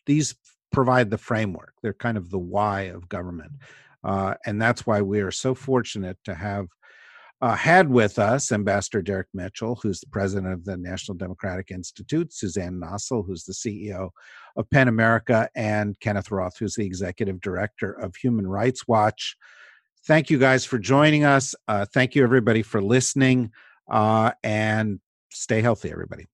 [0.07, 0.35] these
[0.73, 1.75] provide the framework.
[1.83, 3.53] They're kind of the why of government,
[4.03, 6.67] uh, and that's why we are so fortunate to have
[7.43, 12.33] uh, had with us Ambassador Derek Mitchell, who's the president of the National Democratic Institute,
[12.33, 14.11] Suzanne Nossel, who's the CEO
[14.57, 19.37] of PEN America, and Kenneth Roth, who's the executive director of Human Rights Watch.
[20.07, 21.57] Thank you guys for joining us.
[21.67, 23.51] Uh, thank you, everybody, for listening.
[23.91, 25.01] Uh, and
[25.33, 26.27] stay healthy, everybody.